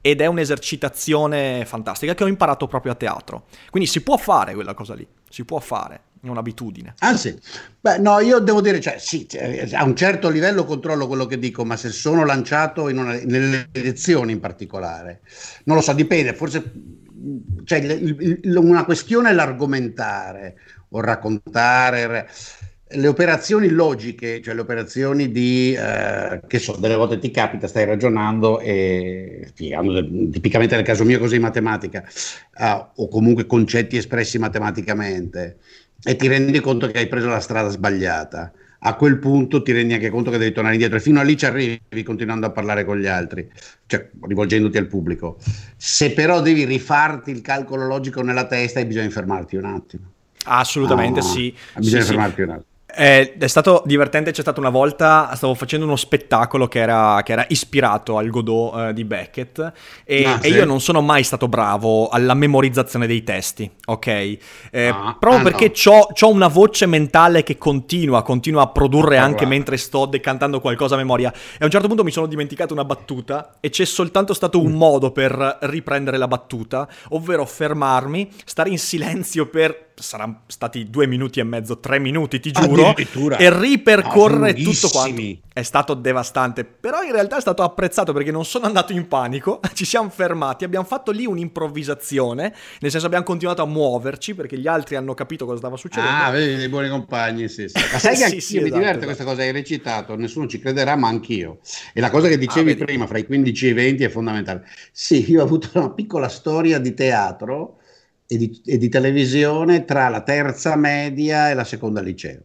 ed 0.05 0.19
è 0.19 0.25
un'esercitazione 0.25 1.63
fantastica 1.65 2.13
che 2.13 2.25
ho 2.25 2.27
imparato 2.27 2.67
proprio 2.67 2.91
a 2.91 2.95
teatro. 2.95 3.45
Quindi 3.69 3.87
si 3.87 4.01
può 4.01 4.17
fare 4.17 4.53
quella 4.53 4.73
cosa 4.73 4.95
lì, 4.95 5.07
si 5.29 5.45
può 5.45 5.59
fare, 5.59 6.01
è 6.21 6.27
un'abitudine. 6.27 6.95
Anzi, 6.99 7.39
beh, 7.79 7.99
no, 7.99 8.19
io 8.19 8.39
devo 8.39 8.59
dire, 8.59 8.81
cioè, 8.81 8.97
sì, 8.99 9.25
cioè, 9.29 9.69
a 9.71 9.85
un 9.85 9.95
certo 9.95 10.27
livello 10.27 10.65
controllo 10.65 11.07
quello 11.07 11.25
che 11.25 11.39
dico, 11.39 11.63
ma 11.63 11.77
se 11.77 11.87
sono 11.87 12.25
lanciato 12.25 12.83
una, 12.83 13.17
nelle 13.23 13.69
elezioni 13.71 14.33
in 14.33 14.41
particolare, 14.41 15.21
non 15.63 15.77
lo 15.77 15.81
so, 15.81 15.93
dipende, 15.93 16.33
forse 16.33 16.73
cioè, 17.63 17.79
il, 17.79 18.39
il, 18.43 18.57
una 18.57 18.83
questione 18.83 19.29
è 19.29 19.33
l'argomentare 19.33 20.57
o 20.89 20.99
raccontare 20.99 22.27
le 22.95 23.07
operazioni 23.07 23.69
logiche, 23.69 24.41
cioè 24.41 24.53
le 24.53 24.61
operazioni 24.61 25.31
di, 25.31 25.73
eh, 25.73 26.41
che 26.47 26.59
so, 26.59 26.75
delle 26.77 26.95
volte 26.95 27.19
ti 27.19 27.31
capita, 27.31 27.67
stai 27.67 27.85
ragionando 27.85 28.59
e 28.59 29.45
spiegando, 29.47 30.03
tipicamente 30.29 30.75
nel 30.75 30.85
caso 30.85 31.03
mio 31.03 31.19
così 31.19 31.35
in 31.35 31.41
matematica, 31.41 32.03
eh, 32.57 32.85
o 32.95 33.07
comunque 33.07 33.45
concetti 33.45 33.97
espressi 33.97 34.37
matematicamente, 34.37 35.57
e 36.03 36.15
ti 36.15 36.27
rendi 36.27 36.59
conto 36.59 36.87
che 36.87 36.99
hai 36.99 37.07
preso 37.07 37.27
la 37.27 37.39
strada 37.39 37.69
sbagliata. 37.69 38.51
A 38.85 38.95
quel 38.95 39.17
punto 39.17 39.61
ti 39.61 39.71
rendi 39.71 39.93
anche 39.93 40.09
conto 40.09 40.29
che 40.29 40.37
devi 40.37 40.51
tornare 40.51 40.75
indietro 40.75 40.97
e 40.97 41.01
fino 41.01 41.21
a 41.21 41.23
lì 41.23 41.37
ci 41.37 41.45
arrivi 41.45 42.03
continuando 42.03 42.47
a 42.47 42.49
parlare 42.49 42.83
con 42.83 42.99
gli 42.99 43.07
altri, 43.07 43.49
cioè 43.85 44.09
rivolgendoti 44.21 44.77
al 44.77 44.87
pubblico. 44.87 45.37
Se 45.77 46.11
però 46.11 46.41
devi 46.41 46.65
rifarti 46.65 47.31
il 47.31 47.39
calcolo 47.39 47.87
logico 47.87 48.21
nella 48.21 48.45
testa, 48.45 48.79
hai 48.79 48.85
bisogno 48.85 49.07
di 49.07 49.13
fermarti 49.13 49.55
un 49.55 49.65
attimo. 49.65 50.03
Assolutamente 50.45 51.19
ah, 51.19 51.23
sì. 51.23 51.55
Bisogna 51.77 52.01
sì, 52.01 52.07
fermarti 52.07 52.35
sì. 52.35 52.41
un 52.41 52.49
attimo. 52.49 52.71
Eh, 52.95 53.37
è 53.37 53.47
stato 53.47 53.81
divertente, 53.85 54.31
c'è 54.31 54.41
stata 54.41 54.59
una 54.59 54.69
volta, 54.69 55.31
stavo 55.35 55.55
facendo 55.55 55.85
uno 55.85 55.95
spettacolo 55.95 56.67
che 56.67 56.79
era, 56.79 57.21
che 57.23 57.31
era 57.31 57.45
ispirato 57.49 58.17
al 58.17 58.29
Godot 58.29 58.75
eh, 58.89 58.93
di 58.93 59.03
Beckett 59.03 59.71
e, 60.03 60.25
ah, 60.25 60.39
sì? 60.39 60.47
e, 60.47 60.49
io 60.51 60.65
non 60.65 60.79
sono 60.79 61.01
mai 61.01 61.23
stato 61.23 61.47
bravo 61.47 62.09
alla 62.09 62.35
memorizzazione 62.35 63.07
dei 63.07 63.23
testi, 63.23 63.69
ok? 63.85 64.07
Eh, 64.07 64.87
ah, 64.87 65.15
proprio 65.19 65.41
ah, 65.41 65.43
perché 65.43 65.73
no. 65.85 66.07
ho 66.19 66.29
una 66.29 66.47
voce 66.47 66.85
mentale 66.85 67.41
che 67.41 67.57
continua, 67.57 68.21
continua 68.21 68.61
a 68.61 68.67
produrre 68.67 69.17
anche 69.17 69.39
right. 69.39 69.49
mentre 69.49 69.77
sto 69.77 70.05
decantando 70.05 70.61
qualcosa 70.61 70.93
a 70.93 70.97
memoria 70.97 71.31
e 71.33 71.57
a 71.61 71.65
un 71.65 71.71
certo 71.71 71.87
punto 71.87 72.03
mi 72.03 72.11
sono 72.11 72.27
dimenticato 72.27 72.73
una 72.73 72.85
battuta 72.85 73.55
e 73.59 73.69
c'è 73.69 73.85
soltanto 73.85 74.35
stato 74.35 74.61
un 74.61 74.71
mm. 74.71 74.75
modo 74.75 75.11
per 75.11 75.57
riprendere 75.61 76.17
la 76.17 76.27
battuta, 76.27 76.87
ovvero 77.09 77.43
fermarmi, 77.45 78.29
stare 78.45 78.69
in 78.69 78.77
silenzio 78.77 79.47
per 79.47 79.92
saranno 79.95 80.41
stati 80.47 80.89
due 80.89 81.07
minuti 81.07 81.39
e 81.39 81.43
mezzo, 81.43 81.79
tre 81.79 81.99
minuti, 81.99 82.39
ti 82.39 82.51
giuro, 82.51 82.95
e 82.95 83.59
ripercorrere 83.59 84.53
no, 84.53 84.71
tutto 84.71 84.89
quanto. 84.89 85.41
È 85.53 85.61
stato 85.61 85.93
devastante, 85.93 86.63
però 86.65 87.03
in 87.03 87.11
realtà 87.11 87.37
è 87.37 87.41
stato 87.41 87.61
apprezzato 87.61 88.11
perché 88.11 88.31
non 88.31 88.43
sono 88.43 88.65
andato 88.65 88.91
in 88.91 89.07
panico, 89.07 89.59
ci 89.73 89.85
siamo 89.85 90.09
fermati, 90.09 90.63
abbiamo 90.63 90.85
fatto 90.85 91.11
lì 91.11 91.25
un'improvvisazione, 91.25 92.53
nel 92.79 92.91
senso 92.91 93.05
abbiamo 93.05 93.23
continuato 93.23 93.61
a 93.61 93.65
muoverci 93.65 94.33
perché 94.33 94.57
gli 94.57 94.67
altri 94.67 94.95
hanno 94.95 95.13
capito 95.13 95.45
cosa 95.45 95.59
stava 95.59 95.77
succedendo. 95.77 96.23
Ah, 96.23 96.31
vedi, 96.31 96.55
dei 96.55 96.69
buoni 96.69 96.89
compagni, 96.89 97.47
sì, 97.49 97.67
sì. 97.67 97.77
Ma 97.91 97.99
sai 97.99 98.15
che 98.15 98.27
sì, 98.29 98.39
sì, 98.39 98.53
mi 98.55 98.63
esatto, 98.63 98.79
diverte 98.79 98.89
esatto. 98.89 99.05
questa 99.05 99.23
cosa, 99.23 99.41
hai 99.41 99.51
recitato, 99.51 100.15
nessuno 100.15 100.47
ci 100.47 100.59
crederà, 100.59 100.95
ma 100.95 101.07
anch'io. 101.07 101.59
E 101.93 102.01
la 102.01 102.09
cosa 102.09 102.27
che 102.27 102.37
dicevi 102.37 102.71
ah, 102.71 102.75
prima, 102.75 103.05
fra 103.05 103.19
i 103.19 103.25
15 103.25 103.67
e 103.67 103.69
i 103.69 103.73
20 103.73 104.03
è 104.03 104.09
fondamentale. 104.09 104.65
Sì, 104.91 105.29
io 105.29 105.41
ho 105.41 105.43
avuto 105.43 105.69
una 105.73 105.91
piccola 105.91 106.29
storia 106.29 106.79
di 106.79 106.93
teatro 106.95 107.77
e 108.33 108.37
di, 108.37 108.61
e 108.65 108.77
di 108.77 108.89
televisione 108.89 109.85
tra 109.85 110.09
la 110.09 110.21
terza 110.21 110.75
media 110.75 111.49
e 111.49 111.53
la 111.53 111.63
seconda 111.63 112.01
liceo, 112.01 112.41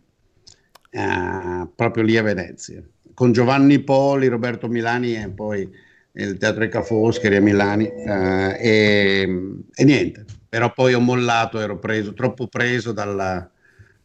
uh, 0.93 1.71
proprio 1.75 2.03
lì 2.03 2.17
a 2.17 2.23
Venezia, 2.23 2.83
con 3.15 3.33
Giovanni 3.33 3.79
Poli, 3.81 4.29
Roberto 4.29 4.69
Milani 4.69 5.17
e 5.17 5.29
poi 5.31 5.69
il 6.13 6.37
Teatro 6.37 6.65
I 6.65 6.71
Foscheri 6.83 7.37
a 7.37 7.41
Milani 7.41 7.85
uh, 7.85 8.55
e, 8.59 9.29
e, 9.75 9.85
niente, 9.85 10.25
però 10.49 10.73
poi 10.73 10.95
ho 10.95 11.01
mollato, 11.01 11.59
ero 11.59 11.79
preso, 11.79 12.13
troppo 12.13 12.49
preso 12.49 12.93
dalla, 12.93 13.49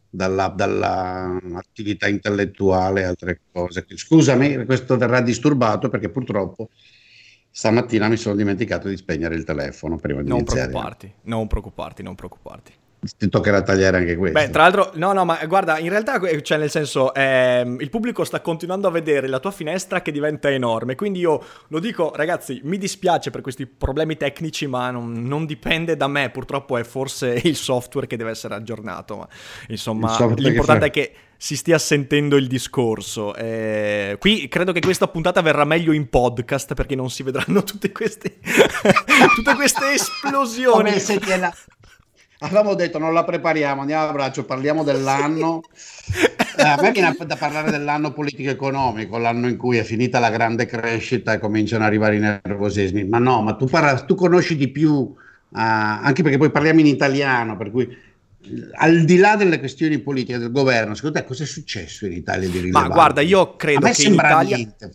dalla, 0.10 0.54
dalla 0.56 1.40
attività 1.56 2.08
intellettuale 2.08 3.02
e 3.02 3.06
altre 3.06 3.40
cose. 3.52 3.86
Scusami, 3.88 4.66
questo 4.66 4.96
verrà 4.98 5.22
disturbato 5.22 5.90
perché 5.90 6.10
purtroppo 6.10 6.70
Stamattina 7.56 8.08
mi 8.08 8.18
sono 8.18 8.34
dimenticato 8.34 8.88
di 8.88 8.98
spegnere 8.98 9.36
il 9.36 9.44
telefono 9.44 9.98
prima 9.98 10.24
di 10.24 10.28
non 10.28 10.40
iniziare. 10.40 10.70
Preoccuparti, 10.70 11.14
non 11.26 11.46
preoccuparti, 11.46 12.02
non 12.02 12.16
preoccuparti. 12.16 12.74
Ti 13.16 13.30
toccherà 13.30 13.62
tagliare 13.62 13.98
anche 13.98 14.16
questo. 14.16 14.40
Beh, 14.40 14.50
tra 14.50 14.64
l'altro, 14.64 14.90
no, 14.96 15.14
no, 15.14 15.24
ma 15.24 15.38
guarda, 15.46 15.78
in 15.78 15.90
realtà, 15.90 16.20
cioè, 16.42 16.58
nel 16.58 16.72
senso, 16.72 17.14
ehm, 17.14 17.78
il 17.80 17.92
pubblico 17.92 18.24
sta 18.24 18.42
continuando 18.42 18.88
a 18.88 18.92
vedere 18.92 19.28
la 19.28 19.40
tua 19.40 19.52
finestra 19.52 20.02
che 20.02 20.12
diventa 20.12 20.50
enorme. 20.50 20.96
Quindi 20.96 21.20
io 21.20 21.44
lo 21.68 21.78
dico, 21.78 22.12
ragazzi, 22.16 22.60
mi 22.64 22.80
dispiace 22.80 23.30
per 23.30 23.42
questi 23.42 23.68
problemi 23.68 24.18
tecnici, 24.18 24.66
ma 24.66 24.90
non, 24.90 25.12
non 25.12 25.46
non 25.46 25.96
da 25.96 26.08
me. 26.08 26.32
Purtroppo 26.32 26.76
è 26.78 26.84
forse 26.84 27.40
il 27.44 27.56
software 27.56 28.08
che 28.08 28.18
deve 28.18 28.32
essere 28.32 28.56
aggiornato. 28.56 29.18
Ma 29.18 29.28
insomma, 29.68 30.18
l'importante 30.38 30.90
che 30.90 31.02
è 31.02 31.06
che 31.06 31.16
si 31.44 31.58
stia 31.58 31.78
sentendo 31.78 32.38
il 32.38 32.48
discorso. 32.48 33.36
Eh, 33.36 34.16
qui 34.18 34.48
credo 34.48 34.72
che 34.72 34.80
questa 34.80 35.10
puntata 35.10 35.42
verrà 35.42 35.66
meglio 35.66 35.92
in 35.92 36.08
podcast 36.08 36.74
perché 36.74 36.96
non 36.96 37.10
si 37.10 37.22
vedranno 37.22 37.64
tutte 37.64 37.92
queste, 37.92 38.38
tutte 39.36 39.54
queste 39.54 39.92
esplosioni. 39.92 40.92
Come 40.92 41.00
se 41.00 41.20
gliela... 41.22 41.54
Avevamo 42.40 42.76
detto 42.76 42.98
non 42.98 43.14
la 43.14 43.26
prepariamo, 43.26 43.82
andiamo 43.82 44.08
a 44.08 44.14
braccio, 44.14 44.46
parliamo 44.46 44.86
dell'anno. 44.86 45.64
Eh, 46.56 46.64
a 46.64 46.80
me 46.82 46.92
viene 46.92 47.14
da 47.26 47.36
parlare 47.36 47.72
dell'anno 47.72 48.14
politico-economico, 48.14 49.18
l'anno 49.18 49.50
in 49.50 49.58
cui 49.58 49.76
è 49.76 49.84
finita 49.84 50.20
la 50.20 50.30
grande 50.30 50.66
crescita 50.66 51.34
e 51.34 51.40
cominciano 51.40 51.84
ad 51.84 51.90
arrivare 51.90 52.16
i 52.16 52.20
nervosismi. 52.20 53.04
Ma 53.04 53.18
no, 53.18 53.42
ma 53.42 53.56
tu, 53.56 53.66
parla, 53.66 54.00
tu 54.00 54.16
conosci 54.16 54.56
di 54.56 54.70
più, 54.70 54.92
uh, 54.92 55.16
anche 55.50 56.24
perché 56.24 56.38
poi 56.38 56.52
parliamo 56.52 56.80
in 56.80 56.86
italiano, 56.86 57.58
per 57.58 57.70
cui 57.70 57.98
al 58.76 59.06
di 59.06 59.18
là 59.18 59.36
delle 59.36 59.60
questioni 59.60 60.00
politiche 60.00 60.38
del 60.38 60.52
governo, 60.52 60.96
secondo 60.96 61.20
te 61.20 61.26
cosa 61.26 61.44
è 61.44 61.48
successo 61.48 62.06
in 62.06 62.14
Italia 62.14 62.50
di 62.50 62.60
rilevante? 62.60 62.88
Ma 62.88 62.94
guarda, 62.94 63.22
io 63.22 63.56
credo 63.56 63.90
che 63.90 64.04
in 64.04 64.14
Italia... 64.14 64.56
Niente. 64.56 64.92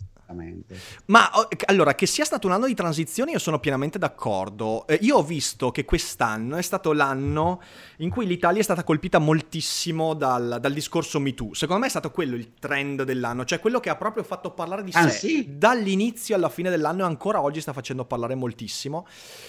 Ma 1.05 1.31
allora, 1.65 1.95
che 1.95 2.05
sia 2.05 2.25
stato 2.25 2.47
un 2.47 2.53
anno 2.53 2.67
di 2.67 2.73
transizione, 2.73 3.31
io 3.31 3.39
sono 3.39 3.59
pienamente 3.59 3.97
d'accordo. 3.97 4.85
Eh, 4.87 4.99
io 5.01 5.17
ho 5.17 5.23
visto 5.23 5.71
che 5.71 5.85
quest'anno 5.85 6.57
è 6.57 6.61
stato 6.61 6.93
l'anno 6.93 7.61
in 7.97 8.09
cui 8.09 8.25
l'Italia 8.25 8.59
è 8.59 8.63
stata 8.63 8.83
colpita 8.83 9.19
moltissimo 9.19 10.13
dal, 10.13 10.57
dal 10.61 10.73
discorso 10.73 11.19
MeToo. 11.19 11.53
Secondo 11.53 11.81
me 11.81 11.87
è 11.87 11.89
stato 11.89 12.11
quello 12.11 12.35
il 12.35 12.53
trend 12.59 13.03
dell'anno, 13.03 13.45
cioè 13.45 13.59
quello 13.59 13.79
che 13.79 13.89
ha 13.89 13.95
proprio 13.95 14.23
fatto 14.23 14.51
parlare 14.51 14.83
di 14.83 14.91
ah, 14.93 15.09
sé 15.09 15.17
sì? 15.17 15.57
dall'inizio 15.57 16.35
alla 16.35 16.49
fine 16.49 16.69
dell'anno 16.69 17.01
e 17.01 17.05
ancora 17.05 17.41
oggi 17.41 17.61
sta 17.61 17.73
facendo 17.73 18.05
parlare 18.05 18.35
moltissimo. 18.35 19.07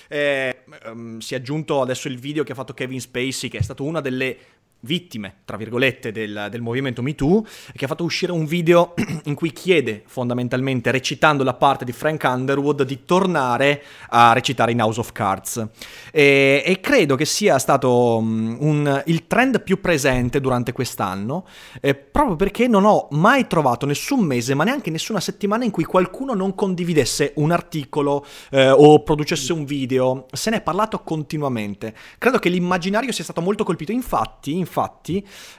Eh, 0.09 0.65
um, 0.87 1.19
si 1.19 1.35
è 1.35 1.37
aggiunto 1.39 1.81
adesso 1.81 2.09
il 2.09 2.19
video 2.19 2.43
che 2.45 2.53
ha 2.53 2.55
fatto 2.55 2.75
Kevin 2.75 3.01
Spacey, 3.01 3.49
che 3.51 3.59
è 3.59 3.63
stato 3.63 3.85
una 3.85 4.01
delle 4.01 4.39
vittime, 4.81 5.37
tra 5.45 5.57
virgolette, 5.57 6.13
del, 6.13 6.49
del 6.51 6.61
movimento 6.61 7.03
MeToo, 7.03 7.45
che 7.75 7.85
ha 7.85 7.89
fatto 7.89 8.05
uscire 8.05 8.33
un 8.33 8.45
video 8.45 8.95
in 9.25 9.35
cui 9.35 9.53
chiede 9.53 10.03
fondamentalmente, 10.07 10.91
recitando 10.91 11.45
la 11.45 11.55
parte 11.55 11.85
di 11.85 11.93
Frank 11.93 12.23
Underwood, 12.25 12.83
di 12.85 13.05
tornare 13.05 13.83
a 14.09 14.33
recitare 14.33 14.73
in 14.73 14.81
House 14.81 15.01
of 15.01 15.13
Cards. 15.13 15.67
E, 16.13 16.63
e 16.65 16.81
credo 16.81 17.17
che 17.17 17.25
sia 17.25 17.59
stato 17.59 18.19
um, 18.19 18.57
un, 18.61 19.03
il 19.07 19.27
trend 19.27 19.63
più 19.63 19.81
presente 19.81 20.41
durante 20.41 20.73
quest'anno, 20.73 21.47
eh, 21.81 21.95
proprio 21.95 22.37
perché 22.37 22.67
non 22.67 22.85
ho 22.85 23.09
mai 23.13 23.47
trovato 23.47 23.87
nessun 23.87 24.21
mese, 24.21 24.55
ma 24.55 24.65
neanche 24.65 24.91
nessuna 24.91 25.21
settimana 25.21 25.65
in 25.65 25.71
cui 25.71 25.85
qualcuno 25.85 26.35
non 26.35 26.55
condividesse 26.55 27.33
un 27.37 27.51
articolo 27.51 28.25
eh, 28.51 28.71
o 28.71 29.03
producesse 29.03 29.53
un 29.53 29.65
video. 29.65 30.27
Se 30.33 30.51
ne 30.51 30.57
è 30.57 30.61
parlato 30.63 31.01
continuamente. 31.03 31.95
Credo 32.19 32.39
che 32.39 32.49
l'immaginario 32.49 33.13
sia 33.13 33.25
stato 33.25 33.41
molto 33.41 33.65
colpito. 33.65 33.93
Infatti, 33.93 34.31
infatti, 34.31 34.57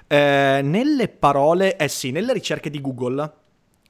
eh, 0.08 0.62
nelle 0.64 1.08
parole, 1.08 1.78
eh 1.78 1.88
sì, 1.88 2.12
nelle 2.12 2.34
ricerche 2.34 2.70
di 2.70 2.82
Google, 2.82 3.34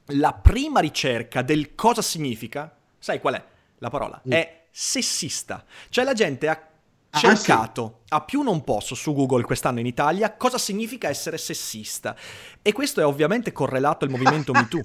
la 0.06 0.32
prima 0.32 0.80
ricerca 0.80 1.42
del 1.42 1.74
cosa 1.74 2.02
significa, 2.02 2.74
sai 2.98 3.20
qual 3.20 3.34
è 3.34 3.44
la 3.78 3.90
parola? 3.90 4.20
Mm. 4.26 4.32
È 4.32 4.64
sessista. 4.70 5.64
Cioè 5.88 6.04
la 6.04 6.12
gente 6.14 6.48
ha 6.48 6.68
cercato 7.10 7.84
ah, 7.84 7.98
sì. 8.06 8.14
a 8.14 8.20
più 8.22 8.40
non 8.40 8.64
posso 8.64 8.94
su 8.94 9.12
Google 9.12 9.42
quest'anno 9.42 9.80
in 9.80 9.86
Italia 9.86 10.34
cosa 10.34 10.58
significa 10.58 11.08
essere 11.08 11.38
sessista. 11.38 12.16
E 12.60 12.72
questo 12.72 13.00
è 13.00 13.04
ovviamente 13.04 13.52
correlato 13.52 14.04
al 14.04 14.10
movimento 14.10 14.52
MeToo. 14.54 14.80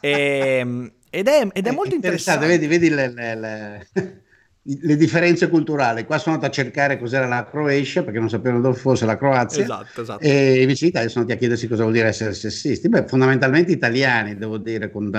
E, 0.00 0.10
ehm, 0.10 0.92
ed, 1.08 1.28
è, 1.28 1.48
ed, 1.52 1.66
è, 1.66 1.70
molto 1.70 1.94
interessante. 1.94 2.44
interessante. 2.44 2.46
Vedi, 2.46 2.66
vedi 2.66 2.88
le, 2.90 3.08
le, 3.12 3.34
le 3.34 4.24
le 4.66 4.96
differenze 4.96 5.48
culturali. 5.48 6.04
Qua 6.04 6.18
sono 6.18 6.34
andato 6.34 6.50
a 6.50 6.54
cercare 6.54 6.98
cos'era 6.98 7.26
la 7.26 7.46
Croatia 7.48 8.02
perché 8.02 8.18
non 8.18 8.28
sapevano 8.28 8.60
dove 8.60 8.76
fosse 8.76 9.06
la 9.06 9.16
Croazia. 9.16 9.62
Esatto, 9.62 10.02
esatto. 10.02 10.22
E 10.22 10.60
invece 10.62 10.84
in 10.84 10.90
Italia 10.90 11.08
sono 11.08 11.20
andati 11.22 11.38
a 11.38 11.40
chiedersi 11.40 11.68
cosa 11.68 11.82
vuol 11.82 11.94
dire 11.94 12.08
essere 12.08 12.34
sessisti. 12.34 12.88
Beh, 12.88 13.06
fondamentalmente 13.06 13.70
italiani, 13.70 14.36
devo 14.36 14.58
dire, 14.58 14.90
con, 14.90 15.10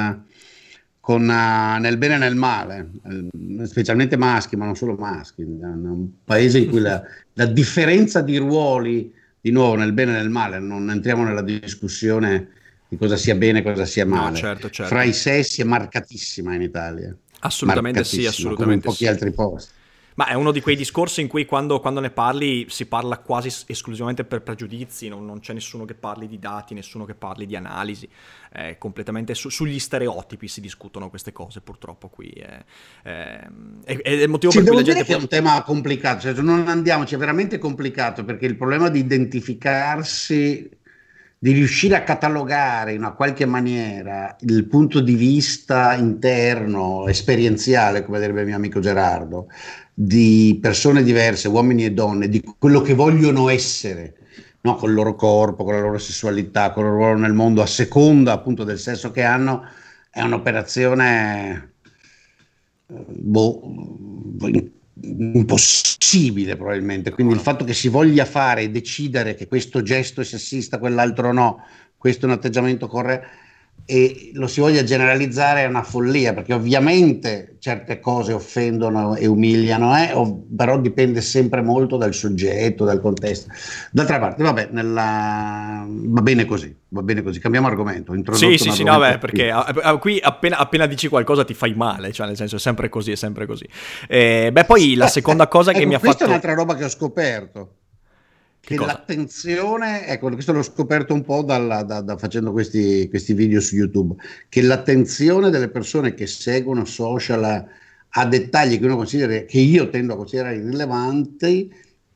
con 1.00 1.22
uh, 1.22 1.80
nel 1.80 1.98
bene 1.98 2.16
e 2.16 2.18
nel 2.18 2.36
male, 2.36 2.90
eh, 3.06 3.66
specialmente 3.66 4.18
maschi, 4.18 4.58
ma 4.58 4.66
non 4.66 4.76
solo 4.76 4.96
maschi. 4.96 5.44
Un 5.44 6.10
paese 6.26 6.60
in 6.60 6.70
cui 6.70 6.80
la, 6.80 7.02
la 7.34 7.46
differenza 7.46 8.22
di 8.22 8.38
ruoli, 8.38 9.14
di 9.40 9.52
nuovo, 9.52 9.76
nel 9.76 9.94
bene 9.94 10.12
e 10.12 10.16
nel 10.16 10.30
male, 10.30 10.60
non 10.60 10.90
entriamo 10.90 11.24
nella 11.24 11.42
discussione 11.42 12.50
di 12.90 12.98
cosa 12.98 13.18
sia 13.18 13.36
bene 13.36 13.60
e 13.60 13.64
cosa 13.64 13.86
sia 13.86 14.06
male. 14.06 14.32
No, 14.32 14.36
certo, 14.36 14.70
certo. 14.70 14.94
Fra 14.94 15.04
i 15.04 15.14
sessi 15.14 15.62
è 15.62 15.64
marcatissima 15.64 16.54
in 16.54 16.62
Italia. 16.62 17.16
Assolutamente 17.40 18.04
sì, 18.04 18.26
assolutamente 18.26 18.64
come 18.64 18.74
in 18.74 18.82
pochi 18.82 18.98
sì. 18.98 19.08
altri 19.08 19.32
posti. 19.32 19.76
Ma 20.18 20.30
è 20.30 20.34
uno 20.34 20.52
di 20.52 20.62
quei 20.62 20.76
discorsi 20.76 21.22
in 21.22 21.28
cui 21.28 21.46
quando, 21.46 21.80
quando 21.80 22.00
ne 22.00 22.10
parli 22.10 22.66
si 22.70 22.88
parla 22.88 23.20
quasi 23.20 23.50
esclusivamente 23.68 24.24
per 24.24 24.42
pregiudizi, 24.42 25.10
non, 25.10 25.24
non, 25.24 25.40
c'è 25.40 25.54
nessuno 25.54 25.86
che 25.86 25.94
parli 25.94 26.28
di 26.28 26.40
dati, 26.40 26.74
nessuno 26.74 27.06
che 27.06 27.14
parli 27.14 27.46
di 27.46 27.56
analisi, 27.56 28.10
è 28.52 28.80
completamente 28.80 29.36
su, 29.36 29.50
sugli 29.50 29.78
stereotipi 29.78 30.48
si 30.48 30.60
discutono 30.60 31.10
queste 31.10 31.32
cose 31.32 31.62
purtroppo 31.62 32.08
qui. 32.10 32.30
È, 32.30 32.66
è, 33.04 33.48
è 33.84 34.10
il 34.10 34.28
motivo 34.28 34.52
sì, 34.52 34.58
per 34.58 34.68
cui 34.70 34.78
la 34.78 34.82
gente... 34.82 35.04
Che 35.04 35.14
è 35.14 35.18
un 35.18 35.28
tema 35.28 35.62
complicato, 35.62 36.22
cioè 36.22 36.42
non 36.42 36.68
andiamoci, 36.68 37.14
è 37.14 37.18
veramente 37.20 37.60
complicato 37.60 38.26
perché 38.26 38.48
il 38.48 38.56
problema 38.56 38.90
di 38.90 38.98
identificarsi 38.98 40.68
di 41.40 41.52
riuscire 41.52 41.96
a 41.96 42.04
catalogare 42.04 42.94
in 42.94 43.00
una 43.00 43.12
qualche 43.12 43.46
maniera 43.46 44.36
il 44.42 44.66
punto 44.68 45.00
di 45.02 45.16
vista 45.16 45.94
interno, 45.94 47.08
esperienziale, 47.08 48.04
come 48.04 48.20
direbbe 48.20 48.44
mio 48.44 48.56
amico 48.56 48.80
Gerardo, 48.80 49.48
di 49.94 50.58
persone 50.62 51.04
diverse, 51.04 51.48
uomini 51.48 51.86
e 51.86 51.92
donne, 51.92 52.28
di 52.28 52.44
quello 52.58 52.82
che 52.82 52.96
vogliono 52.96 53.50
essere, 53.50 54.16
no? 54.62 54.76
con 54.76 54.90
il 54.90 54.96
loro 54.96 55.16
corpo, 55.16 55.64
con 55.64 55.76
la 55.76 55.82
loro 55.82 56.00
sessualità, 56.00 56.72
con 56.72 56.84
il 56.84 56.90
loro 56.90 57.04
ruolo 57.04 57.20
nel 57.20 57.34
mondo, 57.34 57.62
a 57.62 57.68
seconda 57.68 58.32
appunto 58.32 58.64
del 58.64 58.80
sesso 58.80 59.12
che 59.12 59.24
hanno, 59.24 59.64
è 60.10 60.22
un'operazione 60.22 61.74
eh, 62.88 63.06
boh, 63.08 63.62
impossibile 65.02 66.56
probabilmente, 66.56 67.12
quindi 67.12 67.34
il 67.34 67.40
fatto 67.40 67.64
che 67.64 67.74
si 67.74 67.88
voglia 67.88 68.26
fare 68.26 68.64
e 68.64 68.70
decidere 68.70 69.36
che 69.36 69.48
questo 69.48 69.82
gesto 69.82 70.22
è 70.22 70.24
sessista, 70.24 70.80
quell'altro 70.80 71.32
no, 71.32 71.64
questo 71.98 72.26
è 72.26 72.30
un 72.30 72.36
atteggiamento 72.36 72.88
corretto 72.88 73.46
e 73.86 74.32
lo 74.34 74.48
si 74.48 74.60
voglia 74.60 74.84
generalizzare 74.84 75.62
è 75.62 75.66
una 75.66 75.82
follia 75.82 76.34
perché 76.34 76.54
ovviamente 76.54 77.56
certe 77.60 78.02
cose 78.02 78.34
offendono 78.34 79.16
e 79.16 79.28
umiliano, 79.28 79.98
eh, 79.98 80.12
ov- 80.12 80.44
però 80.56 80.78
dipende 80.78 81.22
sempre 81.22 81.62
molto 81.62 81.96
dal 81.96 82.14
soggetto, 82.14 82.84
dal 82.84 83.00
contesto. 83.00 83.50
D'altra 83.92 84.20
parte, 84.20 84.44
vabbè, 84.44 84.70
nella... 84.72 85.86
va 85.88 86.22
bene 86.22 86.44
così, 86.44 86.76
va 86.90 87.02
bene 87.02 87.22
così. 87.22 87.40
Cambiamo 87.40 87.68
argomento. 87.68 88.14
Sì, 88.34 88.58
sì, 88.58 88.72
sì, 88.72 88.84
no, 88.84 89.00
beh, 89.00 89.20
perché 89.20 89.52
a, 89.52 89.64
a, 89.64 89.98
qui 89.98 90.20
appena, 90.22 90.58
appena, 90.58 90.86
dici 90.86 91.08
qualcosa 91.08 91.46
ti 91.46 91.54
fai 91.54 91.74
male, 91.74 92.12
cioè 92.12 92.28
nel 92.28 92.36
senso 92.36 92.58
è 92.58 92.60
sempre 92.60 92.90
così, 92.90 93.12
è 93.12 93.16
sempre 93.16 93.46
così. 93.46 93.68
Eh, 94.08 94.50
beh, 94.52 94.66
poi 94.66 94.96
la 94.96 95.08
seconda 95.08 95.48
cosa 95.48 95.72
che 95.72 95.80
ecco, 95.80 95.88
mi 95.88 95.94
ha 95.94 96.00
fatto... 96.00 96.08
Questa 96.08 96.26
è 96.26 96.28
un'altra 96.28 96.54
roba 96.54 96.76
che 96.76 96.84
ho 96.84 96.90
scoperto 96.90 97.70
che 98.60 98.76
l'attenzione, 98.76 100.08
ecco, 100.08 100.30
questo 100.32 100.52
l'ho 100.52 100.62
scoperto 100.62 101.14
un 101.14 101.24
po' 101.24 101.42
dalla, 101.42 101.84
da, 101.84 102.02
da 102.02 102.18
facendo 102.18 102.52
questi, 102.52 103.08
questi, 103.08 103.34
video 103.34 103.62
su 103.62 103.76
YouTube, 103.76 104.16
che 104.50 104.62
l'attenzione 104.62 105.50
delle 105.50 105.70
persone 105.70 106.14
che 106.14 106.28
seguono 106.28 106.84
social 106.84 107.66
a, 108.10 108.26
dettagli 108.26 108.78
che 108.78 108.86
uno 108.86 108.98
considera, 108.98 109.46
che 109.46 109.60
io 109.60 109.90
tendo 109.90 110.14
a 110.14 110.18
considerare 110.18 110.58
irrilevanti, 110.58 111.74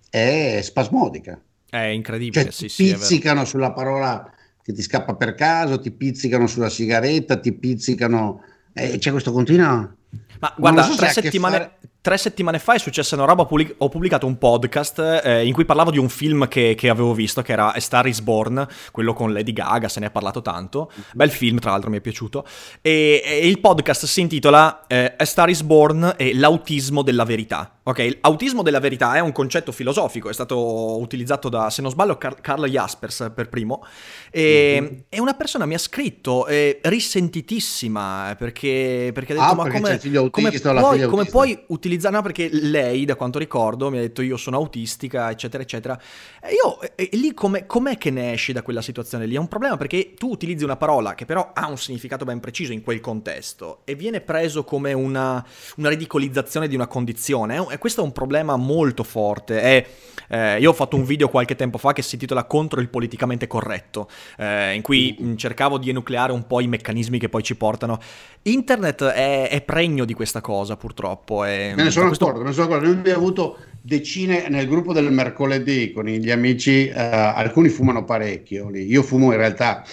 è 0.09 0.59
spasmodica. 0.61 1.41
È 1.69 1.77
incredibile, 1.77 2.43
cioè, 2.43 2.51
sì, 2.51 2.67
sì, 2.67 2.91
pizzicano 2.91 3.45
sulla 3.45 3.71
parola 3.71 4.29
che 4.61 4.73
ti 4.73 4.81
scappa 4.81 5.15
per 5.15 5.35
caso, 5.35 5.79
ti 5.79 5.91
pizzicano 5.91 6.47
sulla 6.47 6.69
sigaretta, 6.69 7.39
ti 7.39 7.53
pizzicano... 7.53 8.43
Eh, 8.73 8.97
c'è 8.97 9.11
questo 9.11 9.31
continuo... 9.31 9.95
Ma 10.39 10.53
guarda, 10.57 10.83
so 10.83 10.95
tre 10.95 11.09
settimane... 11.09 11.57
Fare 11.57 11.77
Tre 12.03 12.17
settimane 12.17 12.57
fa 12.57 12.73
è 12.73 12.79
successa 12.79 13.13
una 13.13 13.25
roba, 13.25 13.43
ho 13.43 13.89
pubblicato 13.89 14.25
un 14.25 14.39
podcast 14.39 15.21
eh, 15.23 15.45
in 15.45 15.53
cui 15.53 15.65
parlavo 15.65 15.91
di 15.91 15.99
un 15.99 16.09
film 16.09 16.47
che, 16.47 16.73
che, 16.75 16.89
avevo 16.89 17.13
visto, 17.13 17.43
che 17.43 17.51
era 17.51 17.73
A 17.73 17.79
Star 17.79 18.07
is 18.07 18.21
Born, 18.21 18.67
quello 18.91 19.13
con 19.13 19.31
Lady 19.31 19.53
Gaga, 19.53 19.87
se 19.87 19.99
ne 19.99 20.07
è 20.07 20.09
parlato 20.09 20.41
tanto, 20.41 20.91
bel 21.13 21.29
film 21.29 21.59
tra 21.59 21.69
l'altro 21.69 21.91
mi 21.91 21.97
è 21.97 22.01
piaciuto, 22.01 22.43
e, 22.81 23.21
e 23.23 23.47
il 23.47 23.59
podcast 23.59 24.05
si 24.05 24.19
intitola 24.19 24.87
eh, 24.87 25.13
A 25.15 25.25
Star 25.25 25.51
is 25.51 25.61
Born 25.61 26.15
e 26.17 26.33
l'autismo 26.33 27.03
della 27.03 27.23
verità. 27.23 27.75
Ok, 27.83 28.17
l'autismo 28.21 28.63
della 28.63 28.79
verità 28.79 29.13
è 29.13 29.19
un 29.19 29.31
concetto 29.31 29.71
filosofico, 29.71 30.29
è 30.29 30.33
stato 30.33 30.99
utilizzato 30.99 31.49
da, 31.49 31.69
se 31.69 31.83
non 31.83 31.91
sbaglio, 31.91 32.17
Car- 32.17 32.41
Carl 32.41 32.65
Jaspers 32.65 33.31
per 33.33 33.47
primo, 33.47 33.85
e, 34.31 34.77
mm-hmm. 34.81 34.93
e, 35.07 35.19
una 35.19 35.33
persona 35.33 35.67
mi 35.67 35.75
ha 35.75 35.79
scritto, 35.79 36.47
eh, 36.47 36.79
risentitissima, 36.81 38.35
perché, 38.37 39.11
perché 39.13 39.33
ha 39.33 39.35
detto, 39.35 39.47
ah, 39.47 39.55
ma 39.55 39.69
come, 39.69 39.99
come, 40.31 40.51
puoi, 40.79 41.05
come 41.05 41.25
puoi 41.25 41.63
utilizzare 41.67 41.89
utilizzare, 41.91 42.15
no 42.15 42.21
perché 42.21 42.49
lei, 42.51 43.05
da 43.05 43.15
quanto 43.15 43.37
ricordo, 43.37 43.89
mi 43.89 43.97
ha 43.97 44.01
detto 44.01 44.21
io 44.21 44.37
sono 44.37 44.57
autistica, 44.57 45.29
eccetera, 45.29 45.61
eccetera. 45.63 45.99
E 46.41 46.53
io, 46.53 46.79
e, 46.95 47.09
e 47.11 47.17
lì 47.17 47.33
com'è, 47.33 47.65
com'è, 47.65 47.97
che 47.97 48.09
ne 48.09 48.31
esci 48.31 48.53
da 48.53 48.61
quella 48.61 48.81
situazione 48.81 49.25
lì? 49.25 49.35
È 49.35 49.39
un 49.39 49.47
problema 49.47 49.77
perché 49.77 50.13
tu 50.13 50.29
utilizzi 50.29 50.63
una 50.63 50.77
parola 50.77 51.13
che 51.15 51.25
però 51.25 51.51
ha 51.53 51.67
un 51.67 51.77
significato 51.77 52.23
ben 52.25 52.39
preciso 52.39 52.71
in 52.71 52.81
quel 52.81 52.99
contesto 52.99 53.81
e 53.83 53.95
viene 53.95 54.21
preso 54.21 54.63
come 54.63 54.93
una, 54.93 55.45
una 55.77 55.89
ridicolizzazione 55.89 56.67
di 56.67 56.75
una 56.75 56.87
condizione. 56.87 57.65
E 57.69 57.77
questo 57.77 58.01
è 58.01 58.03
un 58.03 58.13
problema 58.13 58.55
molto 58.55 59.03
forte. 59.03 59.61
È, 59.61 59.87
eh, 60.29 60.59
io 60.59 60.69
ho 60.69 60.73
fatto 60.73 60.95
un 60.95 61.03
video 61.03 61.27
qualche 61.27 61.55
tempo 61.55 61.77
fa 61.77 61.93
che 61.93 62.01
si 62.01 62.15
intitola 62.15 62.45
Contro 62.45 62.79
il 62.79 62.89
politicamente 62.89 63.47
corretto, 63.47 64.09
eh, 64.37 64.73
in 64.73 64.81
cui 64.81 65.35
cercavo 65.35 65.77
di 65.77 65.89
enucleare 65.89 66.31
un 66.31 66.47
po' 66.47 66.61
i 66.61 66.67
meccanismi 66.67 67.19
che 67.19 67.29
poi 67.29 67.43
ci 67.43 67.55
portano. 67.55 67.99
Internet 68.43 69.03
è, 69.03 69.49
è 69.49 69.61
pregno 69.61 70.05
di 70.05 70.13
questa 70.13 70.41
cosa, 70.41 70.77
purtroppo. 70.77 71.43
È, 71.43 71.73
Me 71.81 71.87
ne 71.87 71.91
sono 71.91 72.07
questo... 72.07 72.25
accorto, 72.25 72.43
me 72.43 72.49
ne 72.49 72.53
sono 72.53 72.67
accorto. 72.67 72.85
Noi 72.85 72.97
abbiamo 72.97 73.17
avuto 73.19 73.57
decine 73.81 74.47
nel 74.49 74.67
gruppo 74.67 74.93
del 74.93 75.11
mercoledì 75.11 75.91
con 75.91 76.05
gli 76.05 76.31
amici, 76.31 76.87
eh, 76.87 76.93
alcuni 76.93 77.69
fumano 77.69 78.03
parecchio 78.03 78.69
lì. 78.69 78.85
Io 78.85 79.03
fumo 79.03 79.31
in 79.31 79.37
realtà 79.37 79.83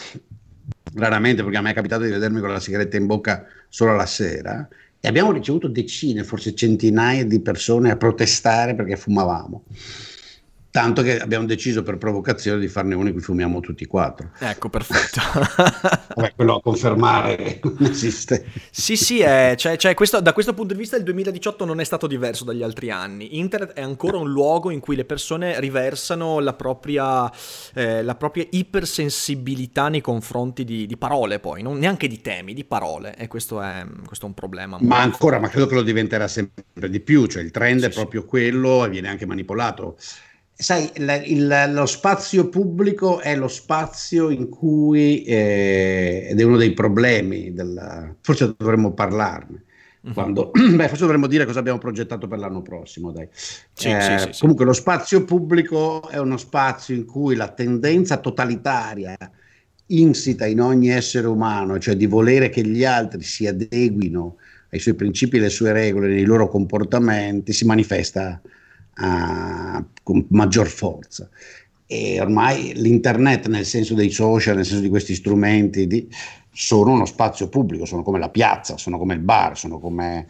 raramente 0.95 1.43
perché 1.43 1.59
a 1.59 1.61
me 1.61 1.71
è 1.71 1.75
capitato 1.75 2.03
di 2.03 2.11
vedermi 2.11 2.41
con 2.41 2.51
la 2.51 2.61
sigaretta 2.61 2.97
in 2.97 3.07
bocca 3.07 3.45
solo 3.69 3.95
la 3.95 4.07
sera 4.07 4.67
e 5.01 5.07
abbiamo 5.07 5.31
ricevuto 5.31 5.69
decine, 5.69 6.25
forse 6.25 6.55
centinaia 6.55 7.25
di 7.25 7.41
persone 7.41 7.91
a 7.91 7.97
protestare 7.97 8.75
perché 8.75 8.97
fumavamo. 8.97 9.65
Tanto 10.71 11.01
che 11.01 11.19
abbiamo 11.19 11.47
deciso 11.47 11.83
per 11.83 11.97
provocazione 11.97 12.61
di 12.61 12.69
farne 12.69 12.95
uno 12.95 13.07
in 13.07 13.15
cui 13.15 13.23
fumiamo 13.23 13.61
tutti 13.61 13.85
e 13.85 13.87
quattro. 13.87 14.31
Ecco, 14.39 14.69
perfetto. 14.69 15.21
Vabbè, 16.15 16.35
quello 16.37 16.57
a 16.57 16.61
confermare 16.61 17.37
che 17.37 17.61
non 17.63 17.91
esiste. 17.91 18.45
Sì, 18.71 18.95
sì, 18.95 19.21
è, 19.21 19.55
cioè, 19.57 19.79
cioè 19.79 19.95
questo, 19.95 20.21
da 20.21 20.35
questo 20.35 20.53
punto 20.53 20.75
di 20.75 20.79
vista 20.79 20.97
il 20.97 21.05
2018 21.05 21.65
non 21.65 21.81
è 21.81 21.85
stato 21.85 22.07
diverso 22.07 22.45
dagli 22.45 22.63
altri 22.63 22.91
anni. 22.91 23.39
Internet 23.39 23.73
è 23.73 23.81
ancora 23.81 24.19
un 24.19 24.31
luogo 24.31 24.71
in 24.71 24.81
cui 24.81 24.95
le 24.95 25.07
persone 25.07 25.59
riversano 25.59 26.39
la 26.39 26.53
propria, 26.53 27.33
eh, 27.73 28.03
la 28.03 28.15
propria 28.15 28.47
ipersensibilità 28.51 29.89
nei 29.89 30.03
confronti 30.03 30.65
di, 30.65 30.87
di, 30.87 30.97
parole, 30.99 31.39
poi, 31.39 31.63
non 31.63 31.79
neanche 31.79 32.09
di 32.09 32.21
temi, 32.21 32.53
di 32.53 32.65
parole. 32.65 33.17
E 33.17 33.27
questo 33.27 33.63
è, 33.63 33.87
questo 34.05 34.27
è 34.27 34.29
un 34.29 34.35
problema. 34.35 34.77
Ma 34.83 35.01
ancora, 35.01 35.39
ma 35.39 35.49
credo 35.49 35.67
che 35.67 35.77
lo 35.77 35.83
diventerà 35.83 36.29
sempre 36.29 36.91
di 36.91 37.01
più. 37.01 37.25
Cioè 37.25 37.43
il 37.43 37.51
trend 37.51 37.81
sì, 37.81 37.87
è 37.87 37.91
proprio 37.91 38.21
sì. 38.21 38.27
quello 38.27 38.85
e 38.85 38.91
viene 38.91 39.09
anche 39.09 39.25
manipolato 39.25 39.97
sai, 40.61 40.91
la, 40.97 41.15
il, 41.23 41.71
lo 41.71 41.87
spazio 41.87 42.49
pubblico 42.49 43.21
è 43.21 43.37
lo 43.37 43.47
spazio 43.47 44.29
in 44.29 44.49
cui, 44.49 45.23
eh, 45.23 46.27
ed 46.31 46.41
è 46.41 46.43
uno 46.43 46.57
dei 46.57 46.73
problemi, 46.73 47.53
della, 47.53 48.13
forse 48.21 48.55
dovremmo 48.57 48.93
parlarne. 48.93 49.63
Uh-huh. 50.01 50.13
Quando, 50.13 50.51
beh, 50.51 50.89
forse 50.89 51.03
dovremmo 51.03 51.29
dire 51.29 51.45
cosa 51.45 51.61
abbiamo 51.61 51.79
progettato 51.79 52.27
per 52.27 52.41
l'anno 52.41 52.63
prossimo. 52.63 53.13
Dai. 53.13 53.29
Sì, 53.33 53.89
eh, 53.89 54.01
sì, 54.01 54.33
sì, 54.33 54.41
comunque, 54.41 54.65
lo 54.65 54.73
spazio 54.73 55.25
pubblico 55.25 56.09
è 56.09 56.19
uno 56.19 56.37
spazio 56.37 56.97
in 56.97 57.05
cui 57.05 57.37
la 57.37 57.49
tendenza 57.49 58.17
totalitaria 58.17 59.17
insita 59.91 60.45
in 60.45 60.61
ogni 60.61 60.91
essere 60.91 61.29
umano, 61.29 61.79
cioè 61.79 61.95
di 61.95 62.07
volere 62.07 62.49
che 62.49 62.67
gli 62.67 62.85
altri 62.85 63.23
si 63.23 63.47
adeguino 63.47 64.37
ai 64.71 64.81
suoi 64.81 64.95
principi 64.95 65.37
e 65.37 65.39
alle 65.39 65.51
sue 65.51 65.73
regole 65.73 66.09
nei 66.09 66.25
loro 66.25 66.49
comportamenti, 66.49 67.53
si 67.53 67.65
manifesta 67.65 68.41
a, 68.99 69.85
con 70.03 70.27
maggior 70.31 70.67
forza. 70.67 71.29
E 71.87 72.21
ormai 72.21 72.73
l'internet, 72.75 73.49
nel 73.49 73.65
senso 73.65 73.95
dei 73.95 74.11
social, 74.11 74.57
nel 74.57 74.67
senso 74.67 74.83
di 74.83 74.89
questi 74.89 75.15
strumenti, 75.15 75.87
di, 75.87 76.09
sono 76.53 76.93
uno 76.93 77.07
spazio 77.07 77.49
pubblico, 77.49 77.87
sono 77.87 78.03
come 78.03 78.19
la 78.19 78.29
piazza, 78.29 78.77
sono 78.77 78.99
come 78.99 79.15
il 79.15 79.21
bar, 79.21 79.57
sono 79.57 79.79
come... 79.79 80.27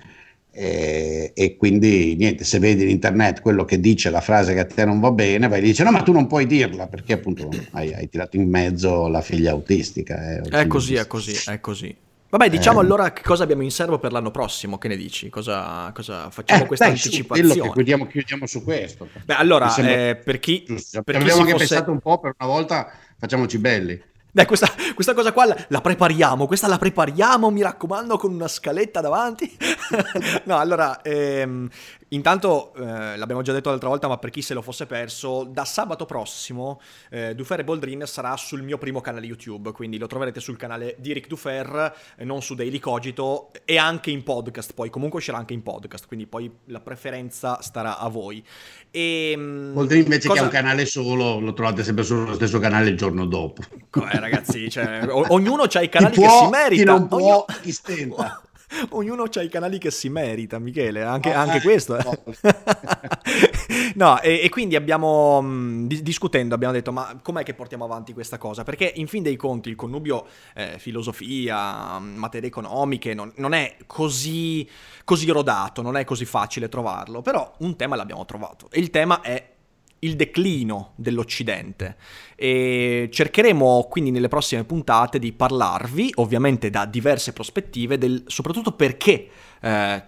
Eh, 0.50 1.30
e 1.34 1.56
quindi 1.56 2.16
niente, 2.16 2.42
se 2.42 2.58
vedi 2.58 2.82
in 2.82 2.88
internet 2.88 3.42
quello 3.42 3.64
che 3.64 3.78
dice 3.78 4.10
la 4.10 4.20
frase 4.20 4.54
che 4.54 4.60
a 4.60 4.64
te 4.64 4.84
non 4.84 4.98
va 4.98 5.12
bene, 5.12 5.46
vai 5.46 5.60
e 5.60 5.62
dici 5.62 5.84
no 5.84 5.92
ma 5.92 6.02
tu 6.02 6.10
non 6.10 6.26
puoi 6.26 6.46
dirla 6.46 6.88
perché 6.88 7.12
appunto 7.12 7.48
hai, 7.72 7.94
hai 7.94 8.08
tirato 8.08 8.36
in 8.36 8.48
mezzo 8.48 9.06
la 9.06 9.20
figlia 9.20 9.52
autistica. 9.52 10.36
Eh, 10.36 10.40
è 10.40 10.66
così, 10.66 10.94
è 10.94 11.06
così, 11.06 11.50
è 11.50 11.60
così. 11.60 11.94
Vabbè, 12.30 12.50
diciamo 12.50 12.80
eh. 12.80 12.84
allora 12.84 13.12
che 13.12 13.22
cosa 13.22 13.44
abbiamo 13.44 13.62
in 13.62 13.70
serbo 13.70 13.98
per 13.98 14.12
l'anno 14.12 14.30
prossimo, 14.30 14.76
che 14.76 14.88
ne 14.88 14.96
dici? 14.96 15.30
Cosa, 15.30 15.90
cosa 15.94 16.28
facciamo 16.28 16.64
eh, 16.64 16.66
questa 16.66 16.84
dai, 16.84 16.94
anticipazione? 16.94 17.54
Su, 17.54 17.72
chiudiamo, 17.72 18.06
chiudiamo, 18.06 18.46
su 18.46 18.62
questo. 18.62 19.08
Beh, 19.24 19.34
allora, 19.34 19.74
eh, 19.76 20.20
per 20.22 20.38
chi... 20.38 20.62
Per 20.66 21.16
abbiamo 21.16 21.40
anche 21.40 21.52
fosse... 21.52 21.66
pensato 21.68 21.90
un 21.90 22.00
po', 22.00 22.18
per 22.18 22.34
una 22.38 22.48
volta 22.50 22.90
facciamoci 23.18 23.58
belli. 23.58 24.02
Dai, 24.30 24.44
questa, 24.44 24.70
questa, 24.94 25.14
cosa 25.14 25.32
qua 25.32 25.46
la, 25.46 25.56
la, 25.68 25.80
prepariamo, 25.80 26.46
questa 26.46 26.68
la 26.68 26.76
prepariamo, 26.76 27.50
mi 27.50 27.62
raccomando, 27.62 28.18
con 28.18 28.32
una 28.32 28.46
scaletta 28.46 29.00
davanti. 29.00 29.56
no, 30.44 30.58
allora, 30.58 31.00
ehm, 31.00 31.68
Intanto, 32.10 32.72
eh, 32.74 33.16
l'abbiamo 33.16 33.42
già 33.42 33.52
detto 33.52 33.68
l'altra 33.68 33.88
volta, 33.88 34.08
ma 34.08 34.16
per 34.16 34.30
chi 34.30 34.40
se 34.40 34.54
lo 34.54 34.62
fosse 34.62 34.86
perso, 34.86 35.44
da 35.44 35.64
sabato 35.64 36.06
prossimo 36.06 36.80
eh, 37.10 37.34
Dufer 37.34 37.60
e 37.60 37.64
Boldrin 37.64 38.04
sarà 38.06 38.36
sul 38.36 38.62
mio 38.62 38.78
primo 38.78 39.00
canale 39.00 39.26
YouTube, 39.26 39.72
quindi 39.72 39.98
lo 39.98 40.06
troverete 40.06 40.40
sul 40.40 40.56
canale 40.56 40.96
di 40.98 41.12
Rick 41.12 41.26
Dufer, 41.26 41.94
eh, 42.16 42.24
non 42.24 42.40
su 42.40 42.54
Daily 42.54 42.78
Cogito, 42.78 43.50
e 43.64 43.76
anche 43.76 44.10
in 44.10 44.22
podcast, 44.22 44.72
poi 44.72 44.88
comunque 44.88 45.18
uscirà 45.18 45.36
anche 45.36 45.52
in 45.52 45.62
podcast, 45.62 46.06
quindi 46.06 46.26
poi 46.26 46.50
la 46.66 46.80
preferenza 46.80 47.60
starà 47.60 47.98
a 47.98 48.08
voi. 48.08 48.42
E, 48.90 49.32
ehm, 49.32 49.74
Boldrin 49.74 50.02
invece 50.04 50.28
cosa... 50.28 50.40
che 50.40 50.46
ha 50.46 50.48
un 50.48 50.54
canale 50.54 50.86
solo, 50.86 51.38
lo 51.38 51.52
trovate 51.52 51.84
sempre 51.84 52.04
sullo 52.04 52.32
stesso 52.34 52.58
canale 52.58 52.88
il 52.88 52.96
giorno 52.96 53.26
dopo. 53.26 53.62
Eh, 54.10 54.18
ragazzi, 54.18 54.70
cioè, 54.70 55.06
o- 55.08 55.26
ognuno 55.28 55.64
ha 55.70 55.82
i 55.82 55.88
canali 55.90 56.14
chi 56.14 56.20
che 56.22 56.28
si 56.28 56.48
merita. 56.48 56.82
Chi 56.82 56.84
non 56.84 57.06
può, 57.06 57.18
ognuno... 57.18 57.44
chi 57.60 57.72
stenta. 57.72 58.42
Ognuno 58.90 59.24
ha 59.32 59.42
i 59.42 59.48
canali 59.48 59.78
che 59.78 59.90
si 59.90 60.08
merita, 60.08 60.58
Michele, 60.58 61.02
anche, 61.02 61.30
oh, 61.30 61.38
anche 61.38 61.58
eh, 61.58 61.62
questo. 61.62 61.96
Eh. 61.96 62.04
no, 63.94 64.20
e, 64.20 64.40
e, 64.42 64.48
quindi 64.48 64.76
abbiamo, 64.76 65.40
mh, 65.40 65.86
discutendo, 66.02 66.54
abbiamo 66.54 66.74
detto, 66.74 66.92
ma 66.92 67.18
com'è 67.22 67.42
che 67.42 67.54
portiamo 67.54 67.84
avanti 67.84 68.12
questa 68.12 68.38
cosa? 68.38 68.64
Perché 68.64 68.92
in 68.96 69.06
fin 69.06 69.22
dei 69.22 69.36
conti 69.36 69.70
il 69.70 69.76
connubio 69.76 70.26
eh, 70.54 70.78
filosofia, 70.78 71.98
materie 71.98 72.48
economiche, 72.48 73.14
non, 73.14 73.32
non 73.36 73.54
è 73.54 73.76
così, 73.86 74.68
così 75.04 75.30
rodato, 75.30 75.82
non 75.82 75.96
è 75.96 76.04
così 76.04 76.24
facile 76.24 76.68
trovarlo, 76.68 77.22
però 77.22 77.50
un 77.58 77.76
tema 77.76 77.96
l'abbiamo 77.96 78.24
trovato. 78.24 78.68
E 78.70 78.80
il 78.80 78.90
tema 78.90 79.20
è 79.22 79.56
il 80.00 80.16
declino 80.16 80.92
dell'Occidente 80.96 81.96
e 82.36 83.08
cercheremo 83.12 83.86
quindi 83.88 84.10
nelle 84.10 84.28
prossime 84.28 84.64
puntate 84.64 85.18
di 85.18 85.32
parlarvi, 85.32 86.12
ovviamente 86.16 86.70
da 86.70 86.84
diverse 86.84 87.32
prospettive, 87.32 87.98
del, 87.98 88.24
soprattutto 88.26 88.72
perché 88.72 89.28
eh, 89.60 90.02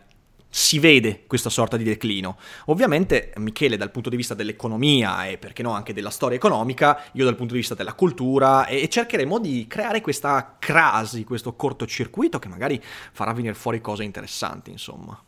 si 0.49 0.81
vede 0.81 1.25
questa 1.27 1.49
sorta 1.49 1.77
di 1.77 1.85
declino. 1.85 2.37
Ovviamente 2.67 3.33
Michele 3.37 3.77
dal 3.77 3.91
punto 3.91 4.11
di 4.11 4.17
vista 4.17 4.35
dell'economia 4.35 5.27
e 5.27 5.39
perché 5.39 5.63
no 5.63 5.71
anche 5.71 5.93
della 5.93 6.11
storia 6.11 6.37
economica, 6.37 7.05
io 7.13 7.25
dal 7.25 7.37
punto 7.37 7.55
di 7.55 7.61
vista 7.61 7.75
della 7.75 7.95
cultura 7.95 8.67
e, 8.67 8.89
cercheremo 8.89 9.39
di 9.39 9.67
creare 9.69 10.01
questa 10.01 10.57
crasi, 10.59 11.25
questo 11.25 11.55
cortocircuito 11.55 12.39
che 12.39 12.49
magari 12.49 12.83
farà 13.13 13.33
venire 13.33 13.55
fuori 13.55 13.81
cose 13.81 14.03
interessanti, 14.03 14.71
insomma. 14.71 15.21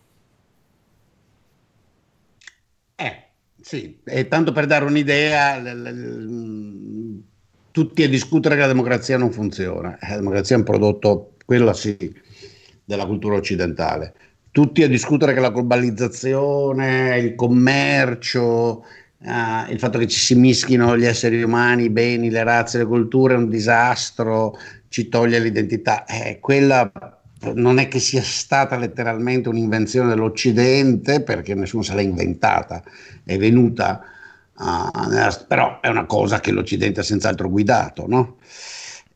Eh, 2.97 3.32
sì, 3.63 4.01
e 4.05 4.29
tanto 4.29 4.53
per 4.53 4.67
dare 4.67 4.85
un'idea, 4.85 5.59
l- 5.59 5.83
l- 5.83 7.23
tutti 7.71 8.03
a 8.03 8.09
discutere 8.09 8.55
che 8.55 8.61
la 8.63 8.67
democrazia 8.67 9.17
non 9.17 9.33
funziona. 9.33 9.97
La 10.01 10.17
democrazia 10.17 10.57
è 10.57 10.59
un 10.59 10.65
prodotto, 10.65 11.37
quello 11.45 11.73
sì, 11.73 11.97
della 12.85 13.07
cultura 13.07 13.37
occidentale. 13.37 14.15
Tutti 14.51 14.83
a 14.83 14.89
discutere 14.89 15.33
che 15.33 15.41
la 15.41 15.51
globalizzazione, 15.51 17.19
il 17.19 17.35
commercio, 17.35 18.85
uh, 19.19 19.71
il 19.71 19.79
fatto 19.79 19.99
che 19.99 20.09
ci 20.09 20.19
si 20.19 20.35
mischino 20.35 20.97
gli 20.99 21.07
esseri 21.07 21.43
umani, 21.43 21.85
i 21.85 21.91
beni, 21.91 22.31
le 22.31 22.43
razze, 22.43 22.79
le 22.79 22.85
culture 22.85 23.35
è 23.35 23.37
un 23.39 23.49
disastro, 23.49 24.57
ci 24.89 25.09
toglie 25.09 25.39
l'identità. 25.39 26.05
Eh, 26.05 26.39
quella 26.41 26.91
non 27.55 27.79
è 27.79 27.89
che 27.89 27.99
sia 27.99 28.23
stata 28.23 28.77
letteralmente 28.77 29.49
un'invenzione 29.49 30.09
dell'Occidente, 30.09 31.23
perché 31.23 31.55
nessuno 31.55 31.83
se 31.83 31.95
l'ha 31.95 32.01
inventata, 32.01 32.83
è 33.25 33.37
venuta, 33.37 34.03
uh, 34.57 35.45
però 35.47 35.81
è 35.81 35.89
una 35.89 36.07
cosa 36.07 36.41
che 36.41 36.53
l'Occidente 36.53 37.01
ha 37.01 37.05
senz'altro 37.05 37.51
guidato, 37.51 38.07
no? 38.07 38.37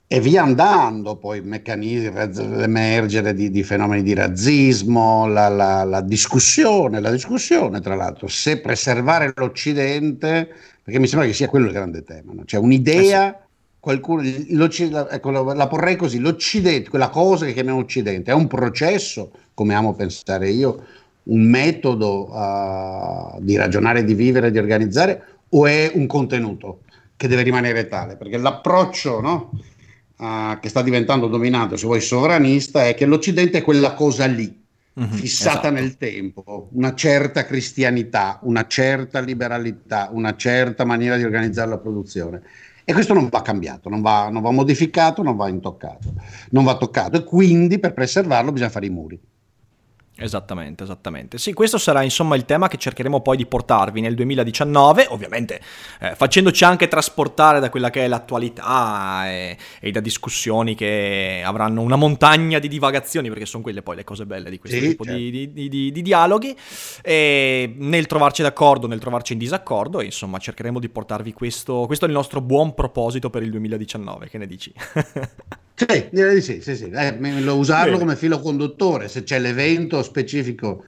E 0.08 0.20
via 0.20 0.42
andando 0.42 1.16
poi 1.16 1.40
meccanismi, 1.40 2.12
l'emergere 2.56 3.34
di, 3.34 3.50
di, 3.50 3.64
fenomeni 3.64 4.02
di 4.02 4.14
razzismo, 4.14 5.26
la, 5.26 5.48
la, 5.48 5.82
la, 5.82 6.00
discussione, 6.00 7.00
la 7.00 7.10
discussione 7.10 7.80
tra 7.80 7.96
l'altro, 7.96 8.28
se 8.28 8.60
preservare 8.60 9.32
l'Occidente, 9.34 10.48
perché 10.82 11.00
mi 11.00 11.08
sembra 11.08 11.26
che 11.26 11.34
sia 11.34 11.48
quello 11.48 11.66
il 11.66 11.72
grande 11.72 12.02
tema, 12.02 12.32
no? 12.32 12.44
cioè 12.44 12.60
un'idea... 12.60 13.45
Qualcuno, 13.86 14.20
ecco, 14.22 15.30
la 15.30 15.68
porrei 15.68 15.94
così, 15.94 16.18
l'Occidente, 16.18 16.90
quella 16.90 17.08
cosa 17.08 17.46
che 17.46 17.52
chiamiamo 17.52 17.78
Occidente, 17.78 18.32
è 18.32 18.34
un 18.34 18.48
processo, 18.48 19.30
come 19.54 19.74
amo 19.74 19.94
pensare 19.94 20.50
io, 20.50 20.84
un 21.22 21.42
metodo 21.42 22.28
uh, 22.28 23.38
di 23.38 23.54
ragionare, 23.54 24.02
di 24.02 24.14
vivere, 24.14 24.50
di 24.50 24.58
organizzare, 24.58 25.22
o 25.50 25.68
è 25.68 25.92
un 25.94 26.08
contenuto 26.08 26.80
che 27.14 27.28
deve 27.28 27.42
rimanere 27.42 27.86
tale? 27.86 28.16
Perché 28.16 28.38
l'approccio 28.38 29.20
no, 29.20 29.52
uh, 30.16 30.58
che 30.58 30.68
sta 30.68 30.82
diventando 30.82 31.28
dominante, 31.28 31.76
se 31.76 31.86
vuoi, 31.86 32.00
sovranista, 32.00 32.88
è 32.88 32.94
che 32.94 33.06
l'Occidente 33.06 33.58
è 33.58 33.62
quella 33.62 33.94
cosa 33.94 34.26
lì, 34.26 34.65
mm-hmm, 34.98 35.10
fissata 35.12 35.58
esatto. 35.58 35.70
nel 35.70 35.96
tempo, 35.96 36.68
una 36.72 36.94
certa 36.94 37.44
cristianità, 37.44 38.38
una 38.42 38.66
certa 38.66 39.20
liberalità, 39.20 40.08
una 40.12 40.36
certa 40.36 40.84
maniera 40.84 41.16
di 41.16 41.24
organizzare 41.24 41.70
la 41.70 41.78
produzione 41.78 42.42
e 42.88 42.92
questo 42.92 43.14
non 43.14 43.28
va 43.28 43.42
cambiato, 43.42 43.88
non 43.88 44.00
va, 44.00 44.28
non 44.30 44.42
va 44.42 44.52
modificato, 44.52 45.22
non 45.22 45.34
va 45.34 45.48
intoccato, 45.48 46.14
non 46.50 46.62
va 46.62 46.76
toccato 46.76 47.16
e 47.16 47.24
quindi 47.24 47.80
per 47.80 47.92
preservarlo 47.92 48.52
bisogna 48.52 48.70
fare 48.70 48.86
i 48.86 48.90
muri. 48.90 49.20
Esattamente, 50.18 50.82
esattamente. 50.82 51.36
Sì, 51.36 51.52
questo 51.52 51.76
sarà 51.76 52.02
insomma 52.02 52.36
il 52.36 52.46
tema 52.46 52.68
che 52.68 52.78
cercheremo 52.78 53.20
poi 53.20 53.36
di 53.36 53.44
portarvi 53.44 54.00
nel 54.00 54.14
2019, 54.14 55.08
ovviamente 55.10 55.60
eh, 56.00 56.14
facendoci 56.14 56.64
anche 56.64 56.88
trasportare 56.88 57.60
da 57.60 57.68
quella 57.68 57.90
che 57.90 58.04
è 58.04 58.08
l'attualità 58.08 59.28
e, 59.28 59.58
e, 59.78 59.90
da 59.90 60.00
discussioni 60.00 60.74
che 60.74 61.42
avranno 61.44 61.82
una 61.82 61.96
montagna 61.96 62.58
di 62.58 62.68
divagazioni, 62.68 63.28
perché 63.28 63.44
sono 63.44 63.62
quelle 63.62 63.82
poi 63.82 63.96
le 63.96 64.04
cose 64.04 64.24
belle 64.24 64.48
di 64.48 64.58
questo 64.58 64.78
sì, 64.78 64.88
tipo 64.88 65.04
certo. 65.04 65.18
di, 65.18 65.52
di, 65.52 65.68
di, 65.68 65.92
di, 65.92 66.02
dialoghi, 66.02 66.56
e 67.02 67.74
nel 67.76 68.06
trovarci 68.06 68.40
d'accordo, 68.40 68.86
nel 68.86 69.00
trovarci 69.00 69.34
in 69.34 69.38
disaccordo, 69.38 70.00
e, 70.00 70.06
insomma 70.06 70.38
cercheremo 70.38 70.80
di 70.80 70.88
portarvi 70.88 71.34
questo, 71.34 71.84
questo 71.84 72.06
è 72.06 72.08
il 72.08 72.14
nostro 72.14 72.40
buon 72.40 72.72
proposito 72.72 73.28
per 73.28 73.42
il 73.42 73.50
2019, 73.50 74.30
che 74.30 74.38
ne 74.38 74.46
dici? 74.46 74.72
Sì, 75.78 76.08
direi 76.10 76.36
di 76.36 76.40
sì, 76.40 76.62
sì, 76.62 76.74
sì. 76.74 76.88
Eh, 76.88 77.18
usarlo 77.50 77.92
Bene. 77.92 77.98
come 77.98 78.16
filo 78.16 78.40
conduttore, 78.40 79.08
se 79.08 79.24
c'è 79.24 79.38
l'evento 79.38 80.02
specifico 80.02 80.86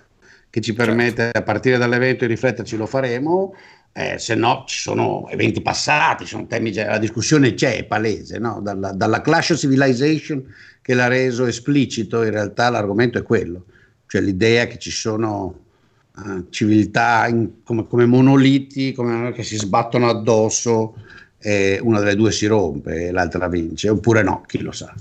che 0.49 0.63
ci 0.63 0.73
permette 0.73 1.25
certo. 1.25 1.39
a 1.39 1.43
partire 1.43 1.77
dall'evento 1.77 2.25
di 2.25 2.33
rifletterci 2.33 2.75
lo 2.75 2.87
faremo, 2.87 3.55
eh, 3.93 4.19
se 4.19 4.35
no 4.35 4.65
ci 4.67 4.79
sono 4.79 5.29
eventi 5.29 5.61
passati, 5.61 6.25
sono 6.25 6.47
temi, 6.47 6.73
la 6.73 6.97
discussione 6.97 7.53
c'è, 7.53 7.77
è 7.77 7.85
palese, 7.85 8.39
no? 8.39 8.61
dalla, 8.63 8.93
dalla 8.93 9.21
Clash 9.21 9.51
of 9.51 9.59
Civilization 9.59 10.43
che 10.81 10.95
l'ha 10.95 11.07
reso 11.07 11.45
esplicito, 11.45 12.23
in 12.23 12.31
realtà 12.31 12.71
l'argomento 12.71 13.19
è 13.19 13.23
quello, 13.23 13.67
cioè 14.07 14.23
l'idea 14.23 14.67
che 14.67 14.79
ci 14.79 14.91
sono 14.91 15.65
uh, 16.17 16.47
civiltà 16.49 17.27
in, 17.27 17.63
come, 17.63 17.87
come, 17.87 18.07
monoliti 18.07 18.93
come, 18.93 19.33
che 19.33 19.43
si 19.43 19.57
sbattono 19.57 20.09
addosso 20.09 20.95
e 21.41 21.79
una 21.83 22.01
delle 22.01 22.17
due 22.17 22.33
si 22.33 22.47
rompe 22.47 23.07
e 23.07 23.11
l'altra 23.11 23.49
vince, 23.49 23.89
oppure 23.89 24.23
no, 24.23 24.43
chi 24.47 24.61
lo 24.61 24.73
sa. 24.73 24.93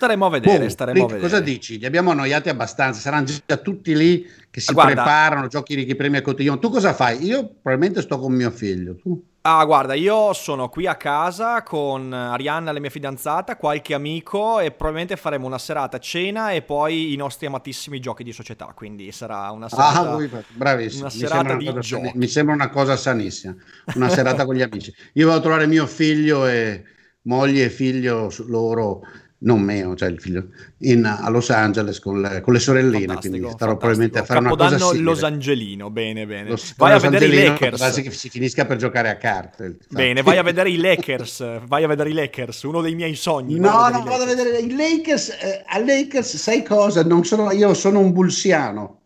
Staremo 0.00 0.24
a 0.24 0.30
vedere, 0.30 0.64
boh, 0.64 0.70
staremo 0.70 0.94
Rick, 0.98 1.10
a 1.10 1.14
vedere. 1.14 1.30
Cosa 1.30 1.42
dici? 1.42 1.78
Li 1.78 1.84
abbiamo 1.84 2.10
annoiati 2.10 2.48
abbastanza, 2.48 3.00
saranno 3.00 3.26
già 3.44 3.58
tutti 3.58 3.94
lì 3.94 4.26
che 4.50 4.58
si 4.58 4.72
Guarda, 4.72 4.94
preparano, 4.94 5.46
giochi 5.46 5.84
di 5.84 5.94
premi 5.94 6.16
a 6.16 6.22
cotillon. 6.22 6.58
Tu 6.58 6.70
cosa 6.70 6.94
fai? 6.94 7.22
Io 7.22 7.46
probabilmente 7.60 8.00
sto 8.00 8.18
con 8.18 8.32
mio 8.32 8.50
figlio, 8.50 8.96
tu? 8.96 9.22
Ah, 9.42 9.62
guarda, 9.66 9.92
io 9.92 10.32
sono 10.32 10.70
qui 10.70 10.86
a 10.86 10.94
casa 10.94 11.62
con 11.62 12.14
Arianna, 12.14 12.72
la 12.72 12.80
mia 12.80 12.88
fidanzata, 12.88 13.58
qualche 13.58 13.92
amico 13.92 14.58
e 14.58 14.70
probabilmente 14.70 15.16
faremo 15.16 15.46
una 15.46 15.58
serata 15.58 15.98
cena 15.98 16.52
e 16.52 16.62
poi 16.62 17.12
i 17.12 17.16
nostri 17.16 17.44
amatissimi 17.44 18.00
giochi 18.00 18.24
di 18.24 18.32
società. 18.32 18.72
Quindi 18.74 19.12
sarà 19.12 19.50
una 19.50 19.66
ah, 19.66 19.68
serata. 19.68 20.00
Ah, 20.00 20.14
voi, 20.14 20.30
bravissimo. 20.48 21.02
Una 21.02 21.10
serata 21.10 21.54
mi, 21.56 21.64
sembra 21.82 21.98
una 21.98 22.12
mi 22.14 22.26
sembra 22.26 22.54
una 22.54 22.70
cosa 22.70 22.96
sanissima. 22.96 23.54
Una 23.96 24.08
serata 24.08 24.46
con 24.46 24.54
gli 24.54 24.62
amici. 24.62 24.94
Io 25.12 25.26
vado 25.26 25.40
a 25.40 25.42
trovare 25.42 25.66
mio 25.66 25.86
figlio 25.86 26.46
e 26.46 26.84
moglie 27.24 27.64
e 27.64 27.68
figlio 27.68 28.32
loro 28.46 29.02
non 29.42 29.60
meo, 29.60 29.94
cioè 29.94 30.08
il 30.08 30.20
figlio, 30.20 30.48
in, 30.78 31.04
a 31.04 31.28
Los 31.30 31.50
Angeles 31.50 31.98
con 31.98 32.20
le, 32.20 32.40
con 32.40 32.52
le 32.52 32.58
sorelline, 32.58 33.06
fantastico, 33.06 33.36
quindi 33.36 33.50
starò 33.50 33.76
probabilmente 33.76 34.18
a 34.18 34.24
fare 34.24 34.40
Capodanno 34.40 34.70
una 34.70 34.78
cosa 34.78 34.92
simile. 34.92 35.10
Los 35.10 35.22
Angelino, 35.22 35.90
bene 35.90 36.26
bene. 36.26 36.48
Lo, 36.50 36.58
vai 36.76 36.92
a 36.92 36.98
vedere 36.98 37.26
i 37.26 37.44
Lakers. 37.44 38.00
che 38.02 38.10
si 38.10 38.28
finisca 38.28 38.66
per 38.66 38.76
giocare 38.76 39.08
a 39.08 39.16
carte. 39.16 39.78
Bene, 39.88 40.22
vai 40.22 40.36
a 40.36 40.42
vedere 40.42 40.70
i 40.70 40.76
Lakers, 40.76 41.66
vai 41.66 41.84
a 41.84 41.86
vedere 41.86 42.10
i 42.10 42.12
Lakers, 42.12 42.62
uno 42.64 42.82
dei 42.82 42.94
miei 42.94 43.14
sogni. 43.14 43.58
No, 43.58 43.88
non 43.88 44.04
vado 44.04 44.24
a 44.24 44.26
vedere 44.26 44.58
i 44.58 44.74
Lakers, 44.74 45.30
eh, 45.30 45.64
a 45.66 45.78
Lakers 45.78 46.36
sai 46.36 46.62
cosa, 46.62 47.02
non 47.02 47.24
sono, 47.24 47.50
io 47.52 47.72
sono 47.72 48.00
un 48.00 48.12
bulsiano. 48.12 48.98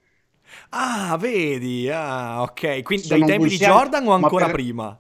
Ah, 0.71 1.17
vedi, 1.21 1.89
ah, 1.89 2.43
ok, 2.43 2.83
quindi 2.83 3.07
sono 3.07 3.21
dai 3.21 3.29
tempi 3.29 3.49
di 3.51 3.57
Jordan 3.57 4.09
o 4.09 4.13
ancora 4.13 4.47
per... 4.47 4.55
prima? 4.55 4.99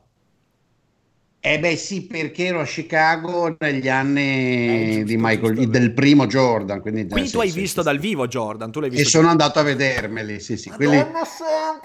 Eh 1.46 1.58
beh 1.58 1.76
sì, 1.76 2.06
perché 2.06 2.46
ero 2.46 2.60
a 2.60 2.64
Chicago 2.64 3.54
negli 3.58 3.86
anni 3.86 5.00
eh, 5.00 5.04
giusto, 5.04 5.18
Michael, 5.18 5.54
giusto, 5.56 5.70
del 5.70 5.92
primo 5.92 6.26
Jordan. 6.26 6.80
Quindi, 6.80 7.06
quindi 7.06 7.28
sì, 7.28 7.34
tu 7.34 7.40
hai 7.40 7.50
sì, 7.50 7.60
visto 7.60 7.82
sì, 7.82 7.86
dal 7.86 7.98
vivo 7.98 8.26
Jordan, 8.26 8.72
tu 8.72 8.80
l'hai 8.80 8.88
visto. 8.88 9.06
E 9.06 9.10
sono 9.10 9.28
andato 9.28 9.58
a 9.58 9.62
vedermeli, 9.62 10.40
sì 10.40 10.56
sì. 10.56 10.70
Quelli, 10.70 11.04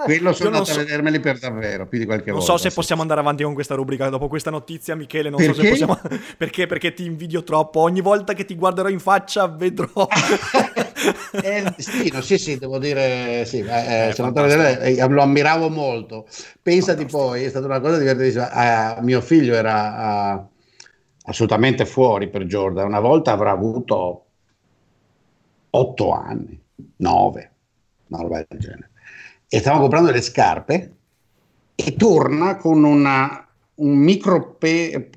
quello 0.06 0.32
sono 0.32 0.50
andato 0.52 0.64
so, 0.64 0.80
a 0.80 0.84
vedermeli 0.84 1.20
per 1.20 1.40
davvero, 1.40 1.88
più 1.88 2.00
di 2.00 2.06
qualche 2.06 2.30
non 2.30 2.38
volta. 2.38 2.52
Non 2.54 2.62
so 2.62 2.70
se 2.70 2.74
possiamo 2.74 3.02
andare 3.02 3.20
avanti 3.20 3.44
con 3.44 3.54
questa 3.54 3.76
rubrica 3.76 4.08
dopo 4.08 4.30
questa 4.30 4.50
notizia, 4.50 4.96
Michele, 4.96 5.30
non 5.30 5.40
perché? 5.40 5.54
so 5.54 5.62
se 5.62 5.70
possiamo... 5.72 6.00
perché? 6.38 6.66
Perché 6.66 6.94
ti 6.94 7.04
invidio 7.04 7.44
troppo, 7.44 7.82
ogni 7.82 8.00
volta 8.00 8.32
che 8.32 8.46
ti 8.46 8.56
guarderò 8.56 8.88
in 8.88 9.00
faccia 9.00 9.46
vedrò... 9.48 10.08
eh, 11.44 11.74
sì, 11.78 12.10
no, 12.12 12.22
sì, 12.22 12.38
sì, 12.38 12.58
devo 12.58 12.80
dire, 12.80 13.46
sì, 13.46 13.60
eh, 13.60 14.10
eh, 14.10 14.98
eh, 14.98 15.08
lo 15.08 15.22
ammiravo 15.22 15.70
molto. 15.70 16.28
Pensati 16.62 17.06
poi, 17.06 17.44
è 17.44 17.50
stata 17.50 17.66
una 17.66 17.80
cosa 17.80 17.98
divertentissima, 17.98 18.98
uh, 18.98 19.04
mio 19.04 19.22
figlio 19.22 19.54
era... 19.54 20.34
Uh, 20.36 20.58
assolutamente 21.30 21.86
fuori 21.86 22.28
per 22.28 22.46
Jordan. 22.46 22.88
Una 22.88 23.00
volta 23.00 23.32
avrà 23.32 23.52
avuto 23.52 24.26
otto 25.70 26.12
anni, 26.12 26.60
nove, 26.98 27.52
una 28.08 28.22
roba 28.22 28.46
del 28.48 28.60
genere. 28.60 28.90
E 29.48 29.60
stavamo 29.60 29.82
comprando 29.82 30.12
le 30.12 30.22
scarpe 30.22 30.96
e 31.76 31.96
torna 31.96 32.58
con 32.58 32.84
una, 32.84 33.48
un 33.76 33.96
micro 33.96 34.56
pe, 34.56 35.10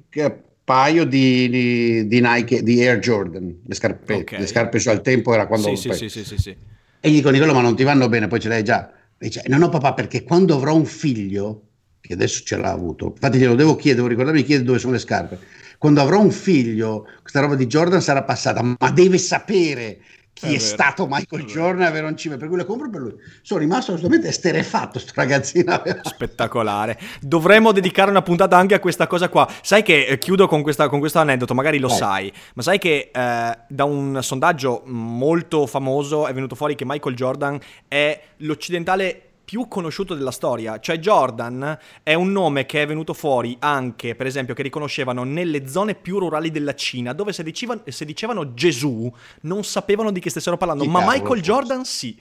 paio 0.65 1.05
di, 1.05 1.49
di, 1.49 2.07
di, 2.07 2.21
Nike, 2.21 2.63
di 2.63 2.87
Air 2.87 2.99
Jordan, 2.99 3.61
le 3.65 3.75
scarpe, 3.75 4.15
okay. 4.15 4.39
le 4.39 4.47
scarpe 4.47 4.81
al 4.87 5.01
tempo 5.01 5.35
era 5.35 5.47
quando... 5.47 5.75
Sì, 5.75 5.93
sì, 5.93 6.09
sì, 6.09 6.25
sì, 6.25 6.37
sì, 6.37 6.57
E 7.01 7.11
gli 7.11 7.15
dico, 7.15 7.31
Nicolo, 7.31 7.53
ma 7.53 7.61
non 7.61 7.77
ti 7.77 7.83
vanno 7.83 8.09
bene, 8.09 8.29
poi 8.29 8.41
ce 8.41 8.49
l'hai 8.49 8.63
già. 8.63 8.93
E 9.19 9.27
dice, 9.27 9.43
no, 9.47 9.59
no 9.59 9.69
papà, 9.69 9.95
perché 9.95 10.23
quando 10.23 10.55
avrò 10.55 10.75
un 10.75 10.85
figlio, 10.85 11.67
che 12.01 12.13
adesso 12.15 12.43
ce 12.45 12.57
l'ha 12.57 12.71
avuto, 12.71 13.07
infatti 13.07 13.39
glielo 13.39 13.55
devo 13.55 13.75
chiedere, 13.75 13.97
devo 13.97 14.09
ricordarmi 14.09 14.43
chiedere 14.43 14.67
dove 14.67 14.79
sono 14.79 14.93
le 14.93 14.99
scarpe, 14.99 15.39
quando 15.79 16.01
avrò 16.01 16.21
un 16.21 16.31
figlio, 16.31 17.09
questa 17.21 17.41
roba 17.41 17.57
di 17.57 17.67
Jordan 17.67 18.01
sarà 18.01 18.23
passata, 18.23 18.63
ma 18.63 18.91
deve 18.93 19.19
sapere 19.19 19.99
chi 20.33 20.53
è, 20.53 20.57
è 20.57 20.59
stato 20.59 21.07
Michael 21.09 21.45
Jordan 21.45 21.83
e 21.83 21.87
avere 21.87 22.07
un 22.07 22.17
cime, 22.17 22.37
per 22.37 22.49
cui 22.49 22.65
compro 22.65 22.91
per 22.91 23.01
lui. 23.01 23.15
Sono 23.43 23.61
rimasto 23.61 23.93
assolutamente 23.93 24.29
esterefatto 24.29 24.99
sto 24.99 25.13
ragazzino. 25.15 25.83
Spettacolare. 26.03 26.99
Dovremmo 27.21 27.73
dedicare 27.73 28.11
una 28.11 28.23
puntata 28.23 28.57
anche 28.57 28.75
a 28.75 28.81
questa 28.81 29.07
cosa 29.07 29.29
qua. 29.29 29.49
Sai 29.63 29.83
che, 29.83 30.07
eh, 30.07 30.19
chiudo 30.19 30.47
con, 30.47 30.63
questa, 30.63 30.89
con, 30.89 30.99
questo 30.99 31.19
aneddoto, 31.19 31.55
magari 31.55 31.79
lo 31.79 31.89
Vai. 31.89 31.97
sai, 31.97 32.33
ma 32.55 32.63
sai 32.63 32.79
che 32.79 33.11
eh, 33.13 33.59
da 33.69 33.85
un 33.85 34.19
sondaggio 34.23 34.83
molto 34.87 35.67
famoso 35.67 36.27
è 36.27 36.33
venuto 36.33 36.55
fuori 36.55 36.75
che 36.75 36.85
Michael 36.85 37.15
Jordan 37.15 37.59
è 37.89 38.21
l'occidentale 38.39 39.32
più 39.53 39.69
conosciuto 39.69 40.15
della 40.15 40.31
storia. 40.31 40.81
Cioè 40.81 40.99
Jordan 40.99 41.79
è 42.03 42.15
un 42.15 42.33
nome 42.33 42.65
che 42.65 42.81
è 42.81 42.87
venuto 42.87 43.13
fuori 43.13 43.55
anche, 43.59 44.15
per 44.15 44.27
esempio, 44.27 44.55
che 44.55 44.63
riconoscevano 44.63 45.25
nelle 45.25 45.69
zone 45.69 45.95
più 45.95 46.19
rurali 46.19 46.51
della 46.51 46.75
Cina, 46.75 47.13
dove 47.13 47.35
se 47.35 47.43
dicevano, 47.43 47.83
se 47.85 48.07
dicevano 48.07 48.55
Gesù 48.55 49.13
non 49.43 49.63
sapevano 49.63 50.11
di 50.11 50.21
che 50.21 50.31
stessero 50.31 50.57
parlando, 50.57 50.85
Chi 50.85 50.89
ma 50.89 51.01
cavolo, 51.01 51.19
Michael 51.19 51.45
forse. 51.45 51.53
Jordan 51.53 51.85
sì. 51.85 52.19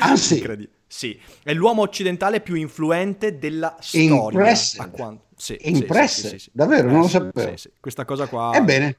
Ah 0.00 0.16
sì? 0.16 0.68
Sì, 0.90 1.16
è 1.44 1.54
l'uomo 1.54 1.82
occidentale 1.82 2.40
più 2.40 2.56
influente 2.56 3.38
della 3.38 3.76
storia. 3.78 4.40
Impressive. 4.40 4.90
Quanto... 4.90 5.26
Sì, 5.36 5.56
Impressive. 5.60 6.28
Sì, 6.30 6.38
sì, 6.40 6.50
Davvero, 6.52 6.90
non 6.90 7.02
lo 7.02 7.08
sapevo. 7.08 7.54
Questa 7.78 8.04
cosa 8.04 8.26
qua... 8.26 8.50
Ebbene. 8.56 8.96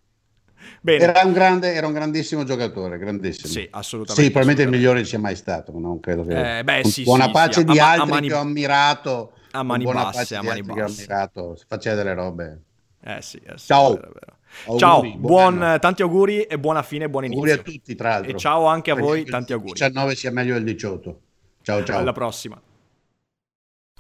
Bene. 0.82 1.04
Era, 1.04 1.22
un 1.24 1.34
grande, 1.34 1.74
era 1.74 1.88
un 1.88 1.94
grandissimo 1.94 2.44
giocatore, 2.44 2.98
grandissimo. 2.98 3.48
Sì, 3.48 3.68
assolutamente. 3.72 4.24
Sì, 4.24 4.32
probabilmente 4.32 4.64
assolutamente. 4.64 4.64
il 4.64 4.70
migliore 4.70 5.04
sia 5.06 5.20
mai 5.20 5.36
stato, 5.36 5.78
non 5.78 6.00
credo 6.00 6.26
che... 6.26 6.60
Eh, 6.60 6.64
beh, 6.64 6.84
sì, 6.86 7.04
buona 7.04 7.26
sì, 7.26 7.32
pace 7.32 7.60
sì, 7.60 7.66
di 7.66 7.80
a, 7.80 7.92
altri 7.92 8.10
a 8.10 8.14
mani... 8.14 8.28
che 8.28 8.34
ho 8.34 8.40
ammirato 8.40 9.34
a 9.52 9.64
mani 9.64 9.86
basse, 9.86 10.36
a 10.36 10.42
mani 10.42 10.62
basse. 10.62 11.04
Ammirato, 11.04 11.58
faceva 11.68 11.96
delle 11.96 12.14
robe. 12.14 12.62
Eh 13.04 13.22
sì, 13.22 13.38
eh 13.38 13.58
sì 13.58 13.68
Ciao. 13.68 13.94
Vero, 13.94 14.12
vero. 14.14 14.40
Auguri, 14.66 14.80
ciao, 14.80 15.18
buon, 15.18 15.78
tanti 15.80 16.02
auguri 16.02 16.42
e 16.42 16.60
buona 16.60 16.84
fine, 16.84 17.10
buon 17.10 17.26
inizio. 17.26 17.44
Auguri 17.44 17.60
a 17.60 17.64
tutti, 17.64 17.96
tra 17.96 18.10
l'altro. 18.10 18.32
E 18.32 18.38
ciao 18.38 18.66
anche 18.66 18.92
a 18.92 18.96
voi, 18.96 19.24
tanti 19.24 19.54
auguri. 19.54 19.72
Il 19.72 19.78
19 19.78 20.16
sia 20.16 20.32
meglio 20.32 20.54
del 20.54 20.64
18. 20.66 21.20
Ciao, 21.62 21.84
ciao. 21.84 21.98
Alla 21.98 22.12
prossima. 22.12 22.62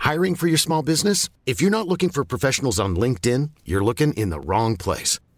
Hiring 0.03 0.35
for 0.35 0.47
your 0.47 0.59
small 0.59 0.81
business? 0.81 1.29
If 1.45 1.61
you're 1.61 1.75
not 1.75 1.87
looking 1.87 2.09
for 2.09 2.25
professionals 2.25 2.79
on 2.79 2.95
LinkedIn, 2.95 3.51
you're 3.63 3.83
looking 3.83 4.13
in 4.13 4.29
the 4.29 4.39
wrong 4.39 4.75
place. 4.75 5.19